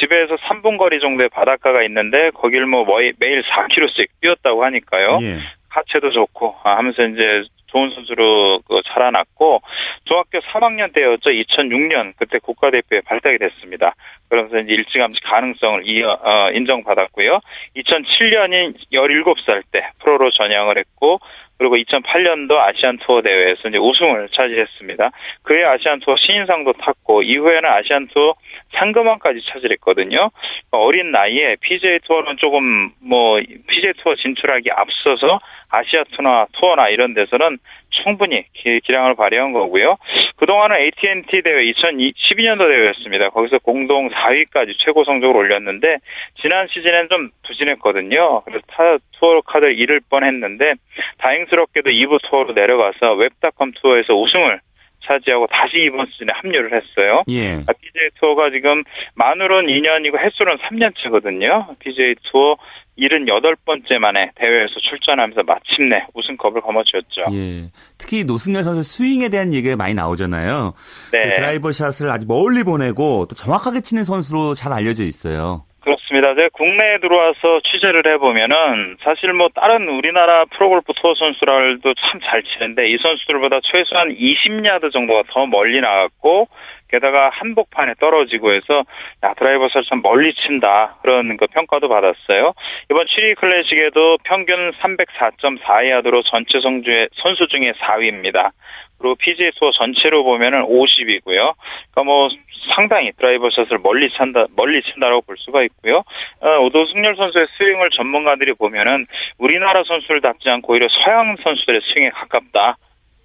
집에서 0.00 0.36
3분 0.36 0.78
거리 0.78 1.00
정도의 1.00 1.28
바닷가가 1.28 1.82
있는데 1.82 2.30
거길 2.30 2.64
뭐 2.64 2.86
매일 3.18 3.42
4km씩 3.42 4.08
뛰었다고 4.22 4.64
하니까요. 4.64 5.18
예. 5.20 5.38
하체도 5.68 6.12
좋고 6.12 6.56
하면서 6.64 7.04
이제 7.04 7.42
좋은 7.76 7.90
선수로 7.90 8.60
그 8.66 8.80
자라났고 8.86 9.60
중학교 10.04 10.38
3학년 10.40 10.94
때였죠. 10.94 11.28
2006년 11.28 12.14
그때 12.16 12.38
국가대표에 12.38 13.02
발탁이 13.02 13.36
됐습니다. 13.38 13.94
그러면서 14.30 14.58
이제 14.58 14.72
일찌감치 14.72 15.20
가능성을 15.20 15.82
이어, 15.86 16.18
어, 16.22 16.50
인정받았고요. 16.52 17.40
2007년인 17.76 18.76
17살 18.92 19.62
때 19.70 19.90
프로로 20.00 20.30
전향을 20.30 20.78
했고 20.78 21.20
그리고 21.58 21.76
2008년도 21.76 22.52
아시안 22.52 22.98
투어 22.98 23.22
대회에서 23.22 23.68
이제 23.68 23.78
우승을 23.78 24.28
차지했습니다. 24.34 25.10
그해 25.42 25.64
아시안 25.64 26.00
투어 26.00 26.16
신인상도 26.16 26.74
탔고 26.74 27.22
이후에는 27.22 27.64
아시안 27.64 28.08
투어 28.08 28.34
상금왕까지 28.74 29.40
차지했거든요. 29.50 30.30
어린 30.70 31.10
나이에 31.12 31.56
PGA 31.60 32.00
투어는 32.04 32.36
조금 32.38 32.90
뭐 33.00 33.40
PGA 33.68 33.94
투어 34.02 34.14
진출하기 34.16 34.70
앞서서 34.70 35.40
아시아 35.70 36.04
투나 36.12 36.46
투어나 36.52 36.88
이런 36.88 37.14
데서는 37.14 37.58
충분히 37.90 38.44
기, 38.52 38.80
량을 38.86 39.14
발휘한 39.14 39.52
거고요. 39.52 39.96
그동안은 40.36 40.76
AT&T 40.76 41.42
대회 41.42 41.72
2012년도 41.72 42.68
대회였습니다. 42.68 43.30
거기서 43.30 43.58
공동 43.58 44.10
4위까지 44.10 44.74
최고 44.84 45.04
성적을 45.04 45.34
올렸는데 45.36 45.98
지난 46.40 46.66
시즌엔 46.68 47.08
좀 47.08 47.30
부진했거든요. 47.46 48.42
그래서 48.42 48.62
타 48.68 48.98
투어 49.12 49.40
카드를 49.40 49.78
잃을 49.78 50.00
뻔했는데 50.10 50.74
다행스럽게도 51.18 51.90
2부 51.90 52.18
투어로 52.28 52.52
내려가서 52.52 53.14
웹닷컴 53.14 53.72
투어에서 53.72 54.14
우승을 54.14 54.60
차지하고 55.06 55.46
다시 55.46 55.78
이번 55.78 56.06
시즌에 56.06 56.32
합류를 56.32 56.72
했어요. 56.72 57.22
예. 57.28 57.56
PGA 57.58 58.10
투어가 58.20 58.50
지금 58.50 58.82
만으로는 59.14 59.72
2년이고 59.72 60.18
횟수는 60.18 60.56
3년째거든요. 60.58 61.78
PGA 61.78 62.16
투어 62.24 62.56
78번째 62.98 63.98
만에 63.98 64.30
대회에서 64.36 64.74
출전하면서 64.90 65.42
마침내 65.42 66.06
우승컵을 66.14 66.60
거머쥐었죠. 66.62 67.26
예. 67.32 67.70
특히 67.98 68.24
노승열 68.24 68.62
선수 68.62 68.82
스윙에 68.82 69.28
대한 69.28 69.52
얘기가 69.52 69.76
많이 69.76 69.94
나오잖아요. 69.94 70.74
네. 71.12 71.22
그 71.22 71.34
드라이버 71.34 71.72
샷을 71.72 72.10
아주 72.10 72.26
멀리 72.26 72.62
보내고 72.64 73.26
또 73.28 73.34
정확하게 73.34 73.80
치는 73.80 74.04
선수로 74.04 74.54
잘 74.54 74.72
알려져 74.72 75.04
있어요. 75.04 75.64
그렇습니다. 75.86 76.34
제가 76.34 76.48
국내에 76.52 76.98
들어와서 76.98 77.60
취재를 77.70 78.02
해보면은 78.14 78.96
사실 79.04 79.32
뭐 79.32 79.48
다른 79.54 79.86
우리나라 79.88 80.44
프로골프 80.46 80.92
투어 81.00 81.14
선수들도 81.14 81.94
참 81.94 82.20
잘 82.28 82.42
치는데 82.42 82.90
이 82.90 82.98
선수들보다 83.00 83.60
최소한 83.62 84.08
20야드 84.10 84.92
정도가 84.92 85.22
더 85.30 85.46
멀리 85.46 85.80
나갔고 85.80 86.48
게다가 86.88 87.30
한복판에 87.30 87.94
떨어지고 88.00 88.52
해서 88.52 88.84
야 89.24 89.34
드라이버 89.34 89.68
샷참 89.68 90.02
멀리 90.02 90.34
친다 90.34 90.96
그런 91.02 91.36
그 91.36 91.46
평가도 91.46 91.88
받았어요. 91.88 92.54
이번 92.90 93.06
7위 93.06 93.36
클래식에도 93.36 94.18
평균 94.24 94.72
304.4 94.72 95.90
야드로 95.90 96.22
전체 96.22 96.60
성주의 96.60 97.08
선수 97.22 97.46
중에 97.48 97.72
4위입니다. 97.72 98.50
그리고 98.98 99.14
PGA 99.16 99.50
투어 99.56 99.72
전체로 99.72 100.24
보면은 100.24 100.62
50위고요. 100.62 101.54
그러니까 101.90 102.04
뭐 102.04 102.28
상당히 102.74 103.12
드라이버 103.12 103.50
샷을 103.50 103.78
멀리 103.78 104.10
찬다 104.10 104.46
멀리 104.56 104.82
친다라고 104.82 105.22
볼 105.22 105.36
수가 105.38 105.62
있고요. 105.64 106.02
어, 106.40 106.58
노승열 106.62 107.16
선수의 107.16 107.46
스윙을 107.58 107.90
전문가들이 107.90 108.54
보면은 108.54 109.06
우리나라 109.38 109.82
선수답지 109.84 110.48
않고 110.48 110.72
오히려 110.72 110.88
서양 110.88 111.36
선수들의 111.42 111.80
스윙에 111.92 112.10
가깝다. 112.10 112.76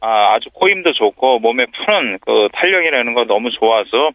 아, 0.02 0.34
아주 0.34 0.50
꼬임도 0.54 0.94
좋고 0.94 1.40
몸에 1.40 1.66
푸는 1.66 2.18
그 2.22 2.50
탄력이라는 2.54 3.14
거 3.14 3.26
너무 3.26 3.52
좋아서 3.52 4.10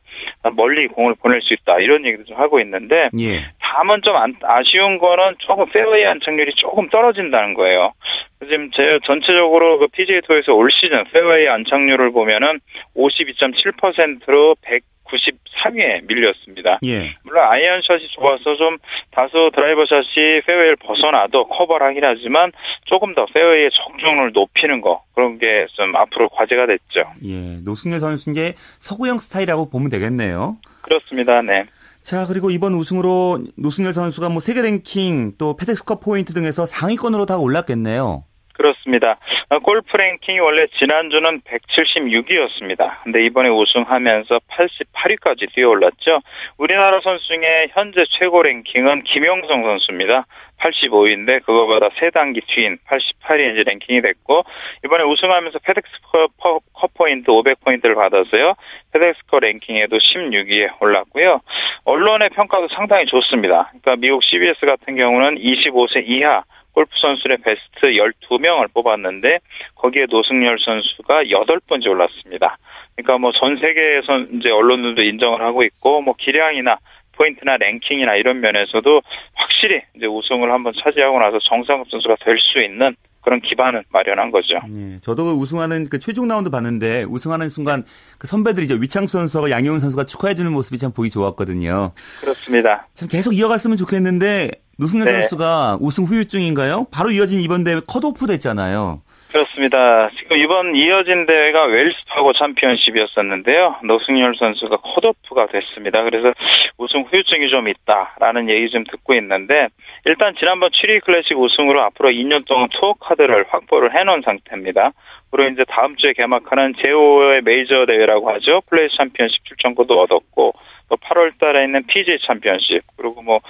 멀리 0.54 0.88
공을 0.88 1.14
보낼 1.14 1.40
수 1.42 1.54
있다 1.54 1.78
이런 1.78 2.04
얘기도 2.04 2.24
좀 2.24 2.36
하고 2.36 2.58
있는데 2.60 3.08
예. 3.20 3.44
다만 3.60 4.02
좀 4.02 4.16
아쉬운 4.42 4.98
거는 4.98 5.36
조금 5.38 5.66
페어웨이 5.70 6.04
안착률이 6.06 6.54
조금 6.56 6.88
떨어진다는 6.88 7.54
거예요. 7.54 7.92
지금 8.40 8.70
제 8.72 8.98
전체적으로 9.06 9.78
그 9.78 9.88
PGA 9.88 10.20
투어에서 10.26 10.52
올 10.52 10.70
시즌 10.70 11.04
페어웨이 11.12 11.48
안착률을 11.48 12.12
보면은 12.12 12.60
52.7%로 12.94 14.56
100 14.62 14.82
93위에 15.06 16.04
밀렸습니다. 16.06 16.78
예. 16.84 17.14
물론 17.22 17.44
아이언샷이 17.44 18.08
좋아서 18.16 18.56
좀 18.56 18.76
다소 19.12 19.50
드라이버샷이 19.54 20.40
페어웨이를 20.44 20.76
벗어나도 20.76 21.46
커버를 21.46 21.86
하긴 21.88 22.04
하지만 22.04 22.50
조금 22.86 23.14
더 23.14 23.24
페어웨이의 23.26 23.70
적중을 23.70 24.32
높이는 24.32 24.80
거 24.80 25.02
그런 25.14 25.38
게 25.38 25.66
좀 25.76 25.94
앞으로 25.94 26.28
과제가 26.30 26.66
됐죠. 26.66 27.04
예, 27.24 27.58
노승열 27.64 28.00
선수의 28.00 28.54
서구형 28.56 29.18
스타일이라고 29.18 29.70
보면 29.70 29.90
되겠네요. 29.90 30.56
그렇습니다. 30.82 31.42
네. 31.42 31.66
자, 32.06 32.24
그리고 32.24 32.52
이번 32.52 32.72
우승으로 32.74 33.46
노승열 33.56 33.92
선수가 33.92 34.28
뭐 34.28 34.40
세계 34.40 34.62
랭킹 34.62 35.32
또 35.38 35.56
페덱스컵 35.56 36.00
포인트 36.00 36.32
등에서 36.32 36.64
상위권으로 36.64 37.26
다 37.26 37.36
올랐겠네요. 37.36 38.22
그렇습니다. 38.56 39.18
골프 39.62 39.96
랭킹이 39.96 40.40
원래 40.40 40.66
지난주는 40.78 41.40
176위였습니다. 41.42 43.02
근데 43.04 43.24
이번에 43.24 43.48
우승하면서 43.50 44.40
88위까지 44.50 45.52
뛰어올랐죠. 45.52 46.20
우리나라 46.58 47.00
선수 47.00 47.26
중에 47.28 47.68
현재 47.72 48.04
최고 48.18 48.42
랭킹은 48.42 49.04
김형성 49.04 49.62
선수입니다. 49.62 50.26
85위인데 50.58 51.44
그거보다 51.44 51.90
세 52.00 52.08
단계 52.10 52.40
뒤인 52.46 52.78
88위 52.88 53.52
이제 53.52 53.62
랭킹이 53.64 54.00
됐고 54.00 54.42
이번에 54.86 55.04
우승하면서 55.04 55.58
페덱스 55.58 55.92
컵 56.10 56.94
포인트 56.94 57.26
500포인트를 57.26 57.94
받아서요. 57.94 58.54
페덱스컵 58.92 59.40
랭킹에도 59.40 59.98
16위에 59.98 60.80
올랐고요. 60.80 61.40
언론의 61.84 62.30
평가도 62.30 62.68
상당히 62.74 63.04
좋습니다. 63.04 63.68
그러니까 63.68 63.96
미국 63.96 64.24
CBS 64.24 64.64
같은 64.64 64.96
경우는 64.96 65.36
25세 65.36 66.04
이하 66.06 66.42
골프 66.76 66.90
선수의 67.00 67.38
베스트 67.38 67.96
12명을 67.96 68.70
뽑았는데 68.74 69.38
거기에 69.76 70.04
노승열 70.10 70.58
선수가 70.62 71.22
8번째 71.24 71.86
올랐습니다. 71.88 72.58
그러니까 72.94 73.16
뭐 73.18 73.32
전 73.32 73.56
세계에서 73.56 74.18
이제 74.38 74.50
언론들도 74.50 75.02
인정을 75.02 75.40
하고 75.40 75.64
있고 75.64 76.02
뭐 76.02 76.14
기량이나 76.18 76.76
포인트나 77.16 77.56
랭킹이나 77.56 78.16
이런 78.16 78.40
면에서도 78.40 79.00
확실히 79.34 79.80
이제 79.96 80.04
우승을 80.04 80.52
한번 80.52 80.74
차지하고 80.84 81.18
나서 81.18 81.38
정상급 81.48 81.88
선수가 81.90 82.16
될 82.22 82.36
수 82.38 82.60
있는 82.62 82.94
그런 83.22 83.40
기반을 83.40 83.82
마련한 83.88 84.30
거죠. 84.30 84.56
예, 84.76 85.00
저도 85.00 85.24
그 85.24 85.30
우승하는 85.32 85.88
그 85.90 85.98
최종 85.98 86.28
라운드 86.28 86.48
봤는데 86.50 87.04
우승하는 87.08 87.48
순간 87.48 87.84
그 88.20 88.26
선배들이죠 88.26 88.74
위창수 88.76 89.18
선수와 89.18 89.50
양용은 89.50 89.80
선수가 89.80 90.04
축하해주는 90.04 90.52
모습이 90.52 90.76
참 90.78 90.92
보기 90.92 91.08
좋았거든요. 91.10 91.92
그렇습니다. 92.20 92.86
참 92.94 93.08
계속 93.08 93.32
이어갔으면 93.34 93.78
좋겠는데 93.78 94.50
노승열 94.78 95.06
네. 95.06 95.12
선수가 95.12 95.78
우승 95.80 96.04
후유증인가요? 96.04 96.86
바로 96.92 97.10
이어진 97.10 97.40
이번 97.40 97.64
대회 97.64 97.80
컷오프 97.86 98.26
됐잖아요. 98.26 99.00
그렇습니다. 99.32 100.08
지금 100.18 100.36
이번 100.36 100.76
이어진 100.76 101.26
대회가 101.26 101.64
웰스파고 101.64 102.32
챔피언십이었었는데요. 102.34 103.76
노승열 103.84 104.34
선수가 104.38 104.76
컷오프가 104.76 105.46
됐습니다. 105.46 106.04
그래서 106.04 106.32
우승 106.78 107.02
후유증이 107.02 107.48
좀 107.50 107.68
있다라는 107.68 108.48
얘기 108.48 108.70
좀 108.70 108.84
듣고 108.84 109.14
있는데 109.14 109.68
일단 110.04 110.34
지난번 110.38 110.70
취리히 110.70 111.04
클래식 111.04 111.38
우승으로 111.38 111.82
앞으로 111.82 112.10
2년 112.10 112.46
동안 112.46 112.68
투어 112.70 112.94
카드를 112.94 113.46
확보를 113.48 113.98
해놓은 113.98 114.22
상태입니다. 114.24 114.92
그리고 115.30 115.50
이제 115.50 115.64
다음 115.68 115.96
주에 115.96 116.12
개막하는 116.12 116.74
제5의 116.74 117.42
메이저 117.42 117.84
대회라고 117.86 118.30
하죠. 118.34 118.62
플레이어스 118.70 118.88
챔피언십 118.96 119.44
출전권도 119.44 120.00
얻었고 120.00 120.54
또 120.88 120.96
8월 120.96 121.38
달에 121.38 121.64
있는 121.64 121.84
PGA 121.86 122.18
챔피언십 122.26 122.82
그리고 122.96 123.22
뭐 123.22 123.40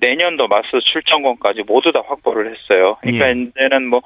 내년도 0.00 0.48
마스 0.48 0.68
출전권까지 0.92 1.62
모두 1.66 1.92
다 1.92 2.02
확보를 2.06 2.52
했어요. 2.54 2.96
그러니까 3.00 3.28
예. 3.28 3.32
이제는 3.32 3.86
뭐 3.88 4.02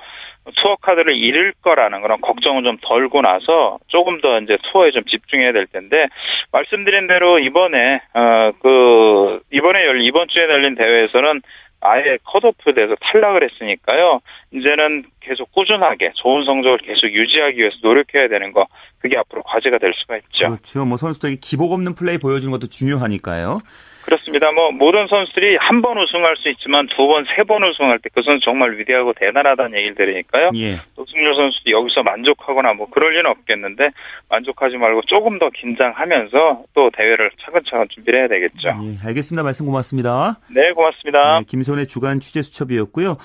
투어 0.56 0.76
카드를 0.76 1.14
잃을 1.16 1.52
거라는 1.62 2.00
그런 2.00 2.20
걱정을 2.20 2.62
좀 2.62 2.78
덜고 2.80 3.20
나서 3.20 3.78
조금 3.88 4.20
더 4.20 4.38
이제 4.40 4.56
투어에 4.70 4.92
좀 4.92 5.04
집중해야 5.04 5.52
될 5.52 5.66
텐데 5.66 6.06
말씀드린 6.52 7.06
대로 7.06 7.38
이번에 7.38 8.00
어 8.14 8.52
그 8.60 9.40
이번에 9.52 9.84
열 9.86 10.02
이번 10.02 10.28
주에 10.28 10.44
열린 10.44 10.74
대회에서는 10.74 11.42
아예 11.80 12.18
컷오프 12.24 12.74
돼서 12.74 12.94
탈락을 13.00 13.44
했으니까요. 13.44 14.20
이제는 14.52 15.04
계속 15.20 15.52
꾸준하게 15.52 16.12
좋은 16.14 16.44
성적을 16.44 16.78
계속 16.78 17.06
유지하기 17.12 17.58
위해서 17.58 17.76
노력해야 17.82 18.28
되는 18.28 18.52
거 18.52 18.66
그게 18.98 19.16
앞으로 19.16 19.42
과제가 19.42 19.78
될 19.78 19.92
수가 19.94 20.16
있죠. 20.16 20.48
그렇죠. 20.48 20.84
뭐 20.84 20.96
선수들이 20.96 21.36
기복 21.36 21.72
없는 21.72 21.94
플레이 21.94 22.18
보여주는 22.18 22.50
것도 22.50 22.66
중요하니까요. 22.66 23.60
그렇습니다. 24.04 24.50
뭐 24.52 24.70
모든 24.72 25.06
선수들이 25.06 25.56
한 25.60 25.82
번 25.82 25.98
우승할 25.98 26.36
수 26.36 26.48
있지만 26.50 26.86
두 26.96 27.06
번, 27.06 27.24
세 27.36 27.44
번 27.44 27.62
우승할 27.64 27.98
때 28.00 28.13
그 28.13 28.22
선수 28.24 28.44
정말 28.44 28.78
위대하고 28.78 29.12
대단하다는 29.14 29.76
얘기를 29.78 29.94
들으니까요. 29.94 30.50
예. 30.56 30.80
노승열 30.96 31.34
선수도 31.36 31.70
여기서 31.70 32.02
만족하거나 32.02 32.74
뭐 32.74 32.88
그럴 32.90 33.12
리는 33.16 33.26
없겠는데 33.30 33.90
만족하지 34.28 34.76
말고 34.76 35.02
조금 35.06 35.38
더 35.38 35.50
긴장하면서 35.50 36.62
또 36.74 36.90
대회를 36.96 37.30
차근차근 37.44 37.86
준비를 37.90 38.20
해야 38.20 38.28
되겠죠. 38.28 38.68
예, 38.68 39.06
알겠습니다. 39.08 39.42
말씀 39.42 39.66
고맙습니다. 39.66 40.38
네, 40.50 40.72
고맙습니다. 40.72 41.38
네, 41.40 41.44
김선의 41.48 41.86
주간 41.86 42.20
취재 42.20 42.42
수첩이었고요. 42.42 43.16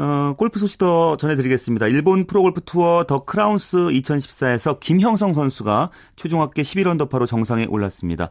어, 0.00 0.34
골프 0.38 0.60
소식 0.60 0.78
더 0.78 1.16
전해드리겠습니다. 1.16 1.88
일본 1.88 2.24
프로골프 2.28 2.60
투어 2.64 3.02
더 3.02 3.24
크라운스 3.24 3.76
2014에서 3.76 4.78
김형성 4.78 5.34
선수가 5.34 5.90
최종 6.14 6.40
합계 6.40 6.62
11언더파로 6.62 7.26
정상에 7.26 7.66
올랐습니다. 7.66 8.28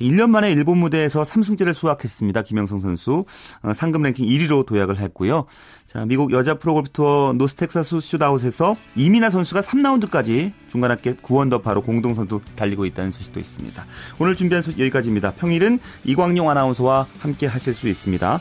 1년 0.00 0.30
만에 0.30 0.52
일본 0.52 0.78
무대에서 0.78 1.24
3승째를 1.24 1.74
수확했습니다. 1.74 2.42
김형성 2.42 2.78
선수 2.78 3.24
어, 3.62 3.74
상금 3.74 4.02
랭킹 4.02 4.26
1위로 4.26 4.64
도약을 4.64 5.00
했고요. 5.00 5.46
자, 5.86 6.06
미국 6.06 6.30
여자 6.30 6.54
프로골프 6.54 6.90
투어 6.90 7.32
노스텍사스 7.36 7.98
슛아웃에서 7.98 8.76
이미나 8.94 9.30
선수가 9.30 9.62
3라운드까지 9.62 10.52
중간 10.68 10.92
합계 10.92 11.14
9언더파로 11.14 11.84
공동 11.84 12.14
선두 12.14 12.40
달리고 12.54 12.86
있다는 12.86 13.10
소식도 13.10 13.40
있습니다. 13.40 13.84
오늘 14.20 14.36
준비한 14.36 14.62
소식 14.62 14.78
여기까지입니다. 14.78 15.32
평일은 15.32 15.80
이광용 16.04 16.48
아나운서와 16.48 17.06
함께 17.18 17.48
하실 17.48 17.74
수 17.74 17.88
있습니다. 17.88 18.40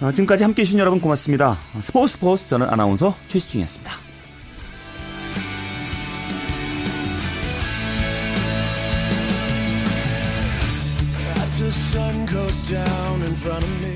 어, 0.00 0.12
지금까지 0.12 0.44
함께 0.44 0.62
해 0.62 0.64
주신 0.64 0.78
여러분 0.78 1.00
고맙습니다. 1.00 1.58
스포츠 1.80 2.14
스포츠 2.14 2.48
저는 2.48 2.68
아나운서 2.68 3.16
goes 12.26 12.62
down 12.68 13.22
in 13.22 13.34
front 13.34 13.64
of 13.64 13.82
me 13.82 13.87